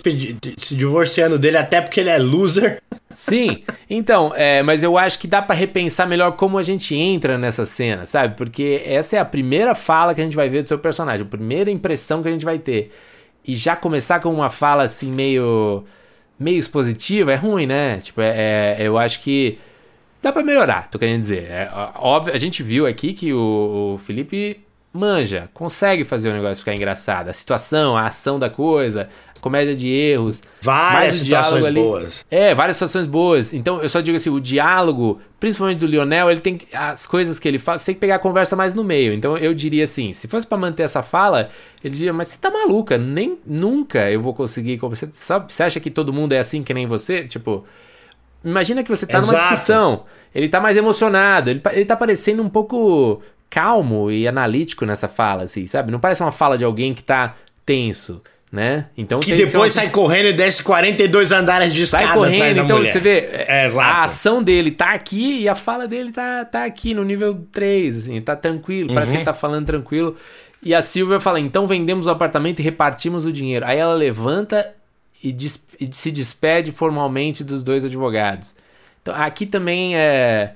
[0.57, 2.81] se divorciando dele até porque ele é loser.
[3.09, 7.37] Sim, então, é, mas eu acho que dá para repensar melhor como a gente entra
[7.37, 8.35] nessa cena, sabe?
[8.35, 11.29] Porque essa é a primeira fala que a gente vai ver do seu personagem, a
[11.29, 12.91] primeira impressão que a gente vai ter.
[13.45, 15.83] E já começar com uma fala assim meio
[16.39, 17.97] meio expositiva é ruim, né?
[17.99, 19.57] Tipo, é, é eu acho que
[20.21, 21.43] dá para melhorar, tô querendo dizer.
[21.49, 24.64] É, óbvio, a gente viu aqui que o, o Felipe
[24.95, 27.27] manja, consegue fazer o negócio ficar engraçado.
[27.27, 30.41] A situação, a ação da coisa, a comédia de erros.
[30.61, 31.81] Várias situações ali.
[31.81, 32.25] boas.
[32.31, 33.53] É, várias situações boas.
[33.53, 37.47] Então, eu só digo assim, o diálogo, principalmente do Lionel, ele tem as coisas que
[37.47, 39.13] ele faz, você tem que pegar a conversa mais no meio.
[39.13, 41.49] Então, eu diria assim, se fosse para manter essa fala,
[41.83, 45.79] ele diria, mas você tá maluca, nem nunca eu vou conseguir, você, sabe, você acha
[45.79, 47.25] que todo mundo é assim que nem você?
[47.25, 47.65] Tipo,
[48.43, 49.33] imagina que você tá Exato.
[49.33, 54.85] numa discussão, ele tá mais emocionado, ele, ele tá parecendo um pouco calmo e analítico
[54.85, 55.91] nessa fala, assim, sabe?
[55.91, 57.35] Não parece uma fala de alguém que tá
[57.65, 58.21] tenso,
[58.51, 58.87] né?
[58.97, 62.63] Então que depois sai correndo e desce 42 andares de escada sai correndo, atrás da
[62.63, 62.91] então mulher.
[62.91, 66.93] você vê, é, a ação dele tá aqui e a fala dele tá, tá aqui
[66.93, 69.25] no nível 3, assim, tá tranquilo, parece que ele uhum.
[69.25, 70.15] tá falando tranquilo.
[70.63, 73.65] E a Silvia fala: "Então vendemos o apartamento e repartimos o dinheiro".
[73.65, 74.73] Aí ela levanta
[75.23, 75.35] e,
[75.79, 78.55] e se despede formalmente dos dois advogados.
[79.01, 80.55] Então aqui também é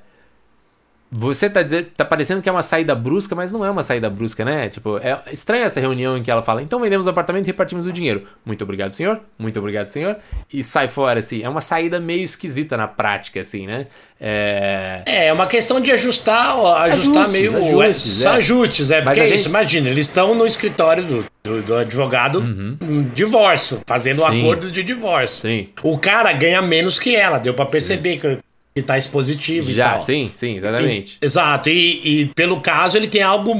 [1.11, 4.09] você tá dizendo, tá parecendo que é uma saída brusca, mas não é uma saída
[4.09, 4.69] brusca, né?
[4.69, 7.87] Tipo, é estranha essa reunião em que ela fala: "Então vendemos o apartamento e repartimos
[7.87, 8.27] o dinheiro".
[8.45, 9.19] Muito obrigado, senhor.
[9.37, 10.17] Muito obrigado, senhor.
[10.53, 11.41] E sai fora assim.
[11.41, 13.87] É uma saída meio esquisita na prática assim, né?
[14.21, 18.27] É, é, é uma questão de ajustar, ajustar ajustes, meio ajustes, é.
[18.27, 19.39] ajustes, é, porque é gente...
[19.39, 22.77] isso, imagina, eles estão no escritório do, do, do advogado uhum.
[22.81, 25.49] um divórcio, fazendo um acordo de divórcio.
[25.49, 25.69] Sim.
[25.81, 28.19] O cara ganha menos que ela, deu para perceber Sim.
[28.19, 28.39] que
[28.81, 30.01] que tá expositivo Já, e tal.
[30.01, 31.17] sim, sim, exatamente.
[31.21, 33.53] E, exato, e, e, pelo caso ele tem algo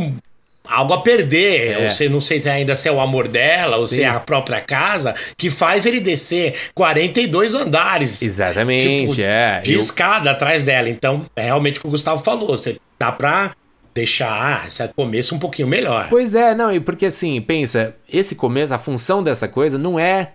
[0.70, 1.84] algo a perder, é.
[1.84, 3.95] ou se, não sei ainda se é o amor dela ou sim.
[3.95, 8.22] se é a própria casa, que faz ele descer 42 andares.
[8.22, 9.61] Exatamente, tipo, é.
[9.61, 9.80] De Eu...
[9.80, 10.88] escada atrás dela.
[10.88, 13.55] Então, é realmente o que o Gustavo falou, você dá pra
[13.95, 16.07] deixar esse começo um pouquinho melhor.
[16.07, 20.34] Pois é, não, e porque assim, pensa, esse começo, a função dessa coisa não é,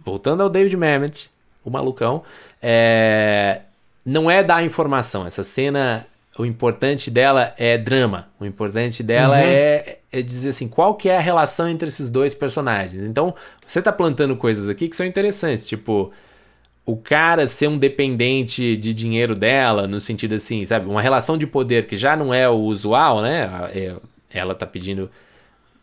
[0.00, 1.30] voltando ao David Mamet,
[1.64, 2.22] o malucão,
[2.60, 3.60] é,
[4.04, 5.26] não é dar informação.
[5.26, 6.06] Essa cena,
[6.38, 8.28] o importante dela é drama.
[8.38, 9.42] O importante dela uhum.
[9.42, 13.02] é, é, dizer assim, qual que é a relação entre esses dois personagens.
[13.04, 13.34] Então,
[13.66, 16.12] você tá plantando coisas aqui que são interessantes, tipo
[16.84, 21.46] o cara ser um dependente de dinheiro dela, no sentido assim, sabe, uma relação de
[21.46, 23.46] poder que já não é o usual, né?
[23.74, 23.94] É,
[24.32, 25.10] ela tá pedindo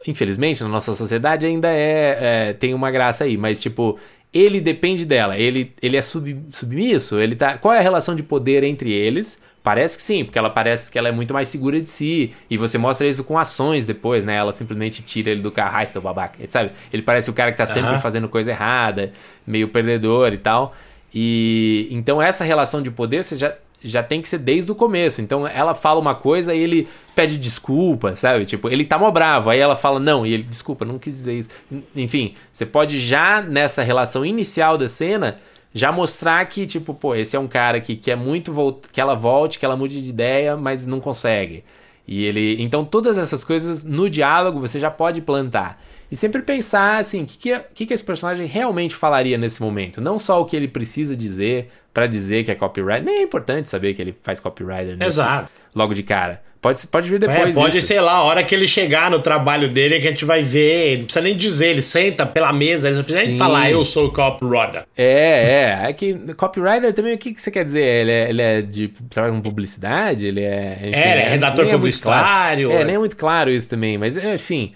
[0.07, 2.17] infelizmente, na nossa sociedade ainda é,
[2.49, 3.97] é, tem uma graça aí, mas tipo,
[4.35, 7.57] ele depende dela, ele, ele é sub, submisso, ele tá.
[7.57, 9.41] Qual é a relação de poder entre eles?
[9.63, 12.33] Parece que sim, porque ela parece que ela é muito mais segura de si.
[12.49, 14.35] E você mostra isso com ações depois, né?
[14.35, 16.71] Ela simplesmente tira ele do carro, ai, seu babaca, sabe?
[16.91, 17.99] Ele parece o cara que tá sempre uhum.
[17.99, 19.11] fazendo coisa errada,
[19.47, 20.75] meio perdedor e tal.
[21.13, 25.21] E então essa relação de poder você já, já tem que ser desde o começo.
[25.21, 28.45] Então ela fala uma coisa e ele pede desculpa, sabe?
[28.45, 31.33] Tipo, ele tá mó bravo, aí ela fala não, e ele, desculpa, não quis dizer
[31.39, 31.49] isso.
[31.95, 35.39] Enfim, você pode já nessa relação inicial da cena
[35.73, 39.59] já mostrar que, tipo, pô, esse é um cara que quer muito que ela volte,
[39.59, 41.65] que ela mude de ideia, mas não consegue.
[42.07, 42.61] E ele.
[42.61, 45.77] Então, todas essas coisas no diálogo você já pode plantar.
[46.15, 49.99] E sempre pensar assim, o que, que, que, que esse personagem realmente falaria nesse momento.
[49.99, 53.03] Não só o que ele precisa dizer para dizer que é copyright.
[53.03, 55.49] Nem é importante saber que ele faz copywriter Exato.
[55.75, 56.41] logo de cara.
[56.61, 57.49] Pode, pode vir depois.
[57.49, 57.87] É, pode, isso.
[57.87, 60.87] sei lá, a hora que ele chegar no trabalho dele que a gente vai ver.
[60.87, 63.31] Ele não precisa nem dizer, ele senta pela mesa, ele não precisa Sim.
[63.31, 64.85] nem falar, eu sou o copywriter.
[64.95, 65.89] É, é.
[65.89, 67.83] É que copywriter também, o que, que você quer dizer?
[67.83, 70.27] Ele é, ele é de trabalho com publicidade?
[70.27, 70.77] Ele é.
[70.79, 72.69] Enfim, é, ele é redator publicitário.
[72.69, 72.83] É, claro.
[72.83, 74.73] é, nem é muito claro isso também, mas enfim.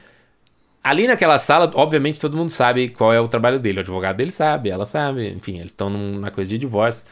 [0.89, 3.77] Ali naquela sala, obviamente todo mundo sabe qual é o trabalho dele.
[3.77, 5.29] O advogado dele sabe, ela sabe.
[5.29, 7.05] Enfim, eles estão numa coisa de divórcio.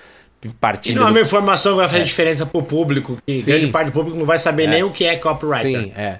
[0.59, 2.05] Partilha e não é uma informação que vai fazer é.
[2.05, 3.51] diferença pro público, que Sim.
[3.51, 4.67] grande parte do público não vai saber é.
[4.67, 5.61] nem o que é copyright.
[5.61, 6.17] Sim, é.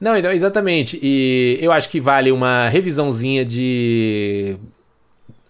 [0.00, 0.98] Não, então, exatamente.
[1.00, 4.56] E eu acho que vale uma revisãozinha de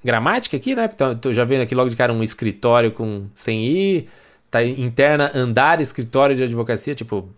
[0.05, 0.91] gramática aqui, né?
[0.93, 4.09] Então, tô já vendo aqui logo de cara um escritório com sem i,
[4.51, 7.31] tá interna andar escritório de advocacia, tipo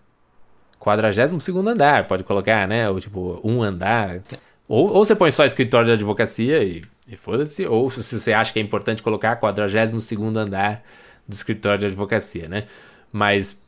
[0.78, 2.88] 42 andar, pode colocar, né?
[2.88, 4.20] Ou tipo, um andar.
[4.68, 8.52] Ou, ou você põe só escritório de advocacia e, e foda-se, ou se você acha
[8.52, 9.92] que é importante colocar 42
[10.36, 10.82] andar
[11.26, 12.64] do escritório de advocacia, né?
[13.12, 13.60] Mas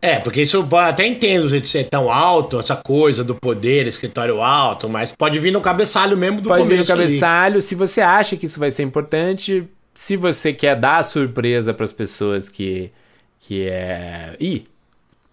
[0.00, 3.34] É, porque isso eu até entendo o jeito de ser tão alto, essa coisa do
[3.34, 6.88] poder, escritório alto, mas pode vir no cabeçalho mesmo do pode começo.
[6.88, 7.62] Pode vir no cabeçalho, ali.
[7.62, 11.92] se você acha que isso vai ser importante, se você quer dar surpresa para as
[11.92, 12.90] pessoas que
[13.40, 14.64] que é, ih,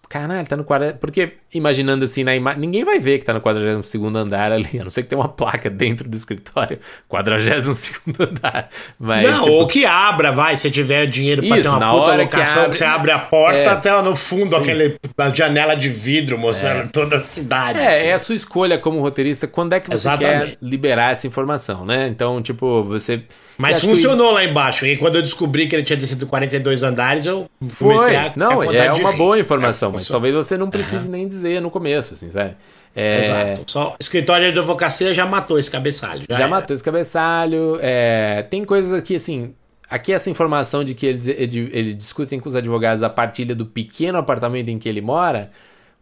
[0.08, 0.98] Caralho, tá no 40.
[0.98, 2.60] Porque, imaginando assim na imagem.
[2.60, 5.28] Ninguém vai ver que tá no 42 andar ali, a não ser que tenha uma
[5.28, 6.78] placa dentro do escritório.
[7.08, 8.68] 42 andar.
[8.98, 9.54] Mas, não, tipo...
[9.54, 12.76] ou que abra, vai, se tiver dinheiro pra Isso, ter uma puta locação, que, abre...
[12.76, 13.68] você abre a porta é.
[13.68, 14.62] até no fundo, Sim.
[14.62, 14.96] aquele
[15.34, 16.88] janela de vidro mostrando é.
[16.88, 17.78] toda a cidade.
[17.78, 18.06] É, assim.
[18.06, 19.46] é a sua escolha como roteirista.
[19.46, 20.50] Quando é que você Exatamente.
[20.52, 22.08] quer liberar essa informação, né?
[22.08, 23.22] Então, tipo, você.
[23.58, 24.34] Mas funcionou que...
[24.34, 24.84] lá embaixo.
[24.84, 28.16] E quando eu descobri que ele tinha descido 42 andares, eu comecei Foi.
[28.16, 28.32] a.
[28.36, 31.12] Não, é uma boa informação, é, mas talvez você não precise uhum.
[31.12, 32.56] nem dizer no começo, assim, sabe?
[32.94, 33.24] É...
[33.24, 33.70] Exato.
[33.70, 36.24] Só escritório de advocacia já matou esse cabeçalho.
[36.28, 37.78] Já, já matou esse cabeçalho.
[37.80, 38.42] É...
[38.50, 39.54] Tem coisas aqui, assim.
[39.88, 43.66] Aqui essa informação de que eles, ele, ele discutem com os advogados a partilha do
[43.66, 45.50] pequeno apartamento em que ele mora.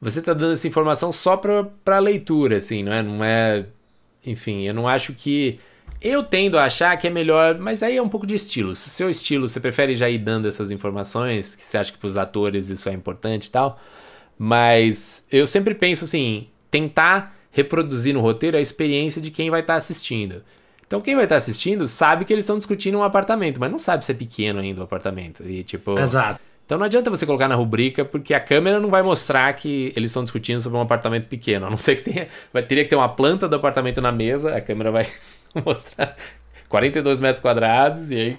[0.01, 3.03] Você tá dando essa informação só pra, pra leitura, assim, não é?
[3.03, 3.67] Não é.
[4.25, 5.59] Enfim, eu não acho que
[6.01, 8.75] eu tendo a achar que é melhor, mas aí é um pouco de estilo.
[8.77, 11.99] Se o seu estilo, você prefere já ir dando essas informações, que você acha que
[11.99, 13.81] para os atores isso é importante e tal.
[14.39, 19.75] Mas eu sempre penso assim, tentar reproduzir no roteiro a experiência de quem vai estar
[19.75, 20.43] tá assistindo.
[20.87, 23.79] Então quem vai estar tá assistindo sabe que eles estão discutindo um apartamento, mas não
[23.79, 25.49] sabe se é pequeno ainda o apartamento.
[25.49, 26.41] E tipo, Exato.
[26.67, 30.11] Então não adianta você colocar na rubrica, porque a câmera não vai mostrar que eles
[30.11, 31.67] estão discutindo sobre um apartamento pequeno.
[31.67, 32.29] A não ser que tenha.
[32.53, 35.07] Vai, teria que ter uma planta do apartamento na mesa, a câmera vai
[35.65, 36.17] mostrar
[36.69, 38.39] 42 metros quadrados e aí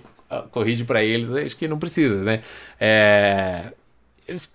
[0.51, 1.31] corrige para eles.
[1.31, 2.41] Acho que não precisa, né?
[2.79, 3.71] É,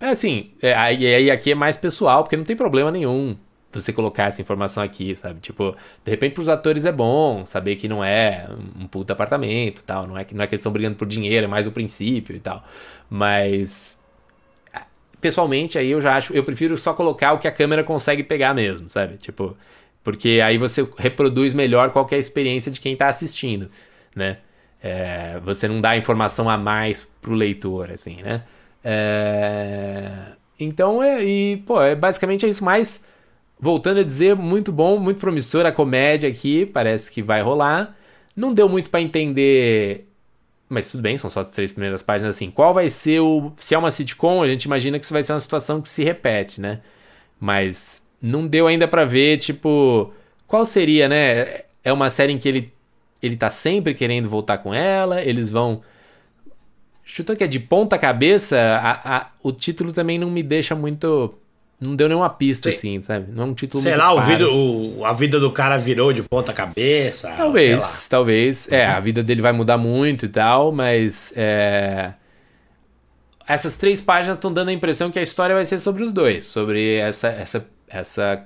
[0.01, 3.37] assim, é, aí aqui é mais pessoal, porque não tem problema nenhum
[3.79, 5.39] você colocar essa informação aqui, sabe?
[5.39, 8.47] Tipo, de repente pros atores é bom saber que não é
[8.77, 11.45] um puta apartamento tal, não é que, não é que eles estão brigando por dinheiro,
[11.45, 12.63] é mais o princípio e tal.
[13.09, 13.99] Mas
[15.21, 18.53] pessoalmente aí eu já acho, eu prefiro só colocar o que a câmera consegue pegar
[18.53, 19.17] mesmo, sabe?
[19.17, 19.55] Tipo,
[20.03, 23.69] porque aí você reproduz melhor qualquer experiência de quem está assistindo,
[24.15, 24.39] né?
[24.83, 28.43] É, você não dá informação a mais pro leitor, assim, né?
[28.83, 30.11] É,
[30.59, 32.63] então, é, e, pô, é basicamente é isso.
[32.63, 33.05] Mas,
[33.59, 37.95] voltando a dizer, muito bom, muito promissor a comédia aqui, parece que vai rolar.
[38.35, 40.07] Não deu muito para entender,
[40.69, 42.49] mas tudo bem, são só as três primeiras páginas, assim.
[42.49, 43.51] Qual vai ser o...
[43.57, 46.03] Se é uma sitcom, a gente imagina que isso vai ser uma situação que se
[46.03, 46.79] repete, né?
[47.39, 50.13] Mas não deu ainda para ver, tipo,
[50.47, 51.61] qual seria, né?
[51.83, 52.73] É uma série em que ele
[53.21, 55.81] ele tá sempre querendo voltar com ela, eles vão
[57.11, 61.35] chutando que é de ponta cabeça, a, a, o título também não me deixa muito
[61.79, 62.77] não deu nenhuma pista, Sim.
[62.77, 63.31] assim, sabe?
[63.31, 66.21] Não é um título Sei lá, o vida, o, a vida do cara virou de
[66.21, 67.33] ponta cabeça.
[67.35, 68.67] Talvez, talvez.
[68.67, 68.75] Uhum.
[68.75, 71.33] É, a vida dele vai mudar muito e tal, mas.
[71.35, 72.13] É...
[73.47, 76.45] Essas três páginas estão dando a impressão que a história vai ser sobre os dois.
[76.45, 78.45] Sobre essa, essa essa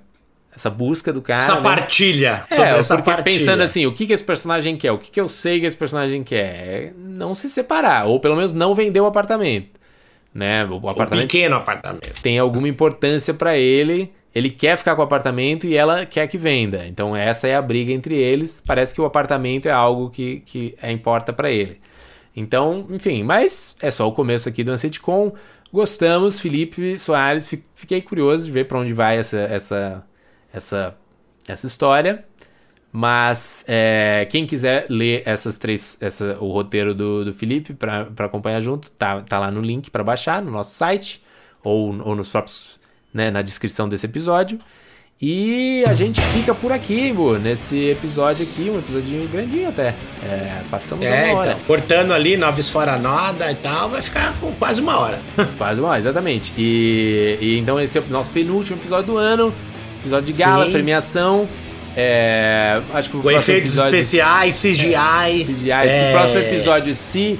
[0.55, 1.43] essa busca do cara.
[1.43, 1.61] Essa né?
[1.61, 2.45] partilha.
[2.49, 3.23] É, sobre essa partilha.
[3.23, 4.91] pensando assim, o que, que esse personagem quer?
[4.91, 6.45] O que, que eu sei que esse personagem quer?
[6.45, 9.79] É não se separar, ou pelo menos não vender o apartamento.
[10.33, 10.65] Né?
[10.65, 11.25] O apartamento.
[11.25, 12.21] Um pequeno apartamento.
[12.21, 14.11] Tem alguma importância para ele.
[14.33, 16.85] Ele quer ficar com o apartamento e ela quer que venda.
[16.87, 18.61] Então essa é a briga entre eles.
[18.65, 21.79] Parece que o apartamento é algo que, que é, importa para ele.
[22.35, 25.31] Então, enfim, mas é só o começo aqui do sitcom.
[25.71, 27.49] Gostamos, Felipe Soares.
[27.73, 30.03] Fiquei curioso de ver para onde vai essa, essa,
[30.55, 30.95] essa,
[31.47, 32.25] essa história.
[32.91, 38.61] Mas é, quem quiser ler essas três, essa, o roteiro do, do Felipe para acompanhar
[38.61, 41.21] junto, tá, tá lá no link para baixar no nosso site
[41.61, 42.79] ou, ou nos próprios,
[43.13, 44.61] né, na descrição desse episódio.
[45.21, 49.95] E a gente fica por aqui, Bu, nesse episódio aqui, um episódio grandinho até.
[50.23, 51.51] É, passamos é, uma hora.
[51.51, 55.19] Então, cortando ali, noves fora nada e tal, vai ficar com quase uma hora.
[55.57, 56.53] quase uma hora, exatamente.
[56.57, 59.53] E, e, então esse é o nosso penúltimo episódio do ano.
[60.05, 60.71] Episódio de gala, Sim.
[60.71, 61.47] premiação.
[61.97, 64.93] É, acho que o Com efeitos episódio, especiais, CGI.
[64.93, 65.71] É, CGI.
[65.71, 65.87] É...
[65.87, 67.39] Se o próximo episódio, se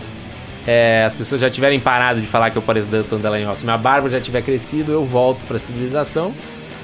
[0.66, 3.78] é, as pessoas já tiverem parado de falar que eu pareço Danton Dallagnol, se minha
[3.78, 6.34] barba já tiver crescido, eu volto pra civilização.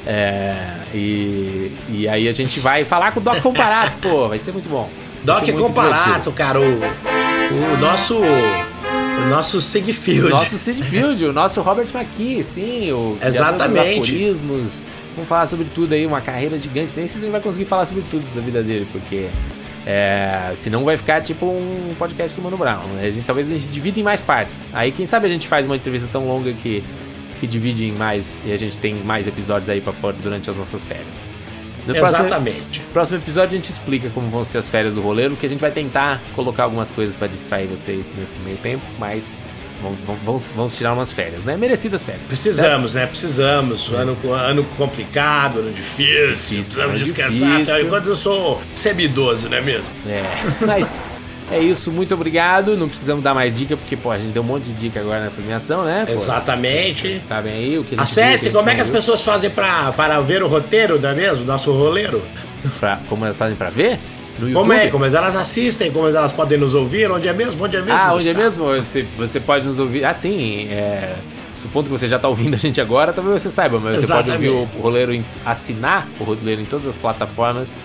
[0.05, 0.55] É,
[0.93, 4.69] e, e aí a gente vai falar com o Doc Comparato, pô, vai ser muito
[4.69, 4.89] bom.
[5.23, 8.19] Doc Comparato, cara, o, o nosso.
[8.19, 10.29] O nosso Sigfield.
[10.29, 14.33] Nosso Sigfield, o nosso Robert McKee, sim, o Exatamente.
[15.15, 16.93] Vamos falar sobre tudo aí, uma carreira gigante.
[16.95, 19.29] Nem sei se ele vai conseguir falar sobre tudo da vida dele, porque
[19.85, 22.83] é, senão vai ficar tipo um podcast do Mano Brown.
[22.99, 24.69] A gente, talvez a gente divida em mais partes.
[24.73, 26.83] Aí quem sabe a gente faz uma entrevista tão longa que
[27.41, 30.55] que divide em mais e a gente tem mais episódios aí para pôr durante as
[30.55, 31.07] nossas férias.
[31.87, 32.59] No Exatamente.
[32.59, 35.49] Próximo, próximo episódio a gente explica como vão ser as férias do roleiro, que a
[35.49, 39.23] gente vai tentar colocar algumas coisas para distrair vocês nesse meio tempo, mas
[39.81, 41.57] Vamos, vamos, vamos tirar umas férias, né?
[41.57, 42.23] Merecidas férias.
[42.27, 43.01] Precisamos, né?
[43.01, 43.07] né?
[43.07, 43.91] Precisamos.
[43.91, 46.27] Ano, ano complicado, ano difícil.
[46.29, 47.57] difícil precisamos descansar.
[47.57, 47.81] Difícil.
[47.81, 49.85] Enquanto eu sou semi-idoso, não é mesmo?
[50.07, 50.23] É.
[50.65, 50.95] Mas.
[51.51, 52.77] É isso, muito obrigado.
[52.77, 55.25] Não precisamos dar mais dica, porque, pô, a gente deu um monte de dica agora
[55.25, 56.05] na premiação, né?
[56.05, 57.21] Pô, Exatamente.
[57.27, 60.41] Sabem aí o que Acesse, viu, como é que as pessoas fazem pra, para ver
[60.41, 61.43] o roteiro, não é mesmo?
[61.43, 62.21] Nosso roleiro.
[62.79, 63.99] Pra, como elas fazem pra ver?
[64.53, 64.87] Como é?
[64.87, 67.63] Como elas assistem, como elas podem nos ouvir, onde é mesmo?
[67.63, 67.99] Onde é mesmo?
[67.99, 68.65] Ah, onde é mesmo?
[68.65, 70.05] Você, você pode nos ouvir.
[70.05, 71.15] Assim, é,
[71.61, 74.31] supondo que você já está ouvindo a gente agora, talvez você saiba, mas Exatamente.
[74.31, 77.75] você pode ouvir o roleiro, em, assinar o roleiro em todas as plataformas,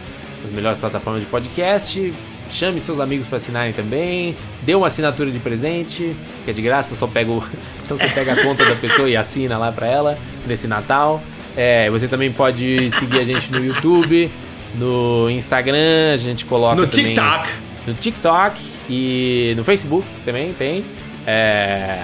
[0.44, 2.12] as melhores plataformas de podcast.
[2.48, 4.36] Chame seus amigos para assinarem também.
[4.62, 7.42] Dê uma assinatura de presente, que é de graça, só pega o.
[7.84, 11.22] Então você pega a conta da pessoa e assina lá para ela nesse Natal.
[11.56, 14.28] É, você também pode seguir a gente no YouTube,
[14.76, 16.76] no Instagram, a gente coloca.
[16.76, 17.50] No também, TikTok.
[17.86, 18.60] No TikTok
[18.90, 20.84] e no Facebook também tem.
[21.26, 21.98] É,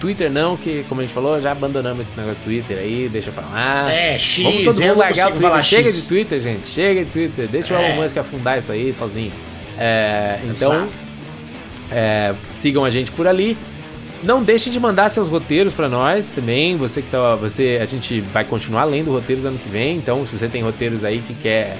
[0.00, 3.30] Twitter não, que como a gente falou, já abandonamos esse negócio do Twitter aí, deixa
[3.30, 3.92] pra lá.
[3.92, 4.42] É, X.
[4.42, 5.62] Vamos todo mundo largar o Twitter.
[5.62, 6.02] Chega X.
[6.02, 6.66] de Twitter, gente.
[6.66, 7.48] Chega de Twitter.
[7.48, 7.78] Deixa é.
[7.78, 9.32] o Elon Musk afundar isso aí sozinho.
[9.78, 10.88] É, então,
[11.90, 13.56] é, sigam a gente por ali.
[14.22, 16.76] Não deixe de mandar seus roteiros para nós também.
[16.76, 19.96] Você que tá, você, a gente vai continuar lendo roteiros ano que vem.
[19.96, 21.76] Então, se você tem roteiros aí que quer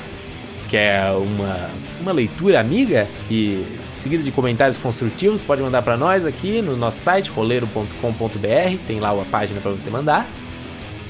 [0.68, 1.70] quer uma,
[2.01, 3.62] uma leitura amiga e
[3.99, 8.76] seguida de comentários construtivos, pode mandar para nós aqui no nosso site roleiro.com.br.
[8.86, 10.26] Tem lá a página para você mandar.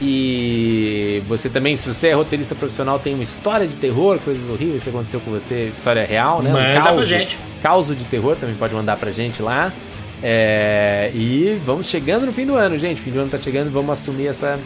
[0.01, 4.83] E você também, se você é roteirista profissional, tem uma história de terror, coisas horríveis
[4.83, 6.51] que aconteceu com você, história real, né?
[6.51, 7.39] Manda um causo, pra gente.
[7.63, 9.73] Causo de terror também pode mandar pra gente lá.
[10.23, 13.01] É, e vamos chegando no fim do ano, gente.
[13.01, 14.59] O fim do ano tá chegando, vamos assumir essa,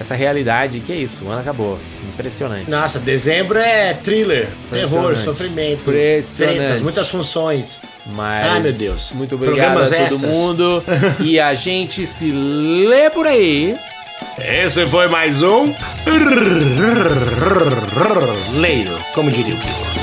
[0.00, 0.80] essa realidade.
[0.80, 1.78] Que é isso, o ano acabou.
[2.14, 2.70] Impressionante.
[2.70, 6.56] Nossa, dezembro é thriller, terror, sofrimento, Impressionante.
[6.56, 7.80] tretas, muitas funções.
[8.06, 9.12] Mas, Ai, meu Deus.
[9.12, 10.32] Muito obrigado Programas a todo extras.
[10.36, 10.82] mundo.
[11.20, 13.76] e a gente se lê por aí.
[14.38, 15.74] Esse foi mais um.
[18.54, 19.97] Leiro, como diria o Kiko.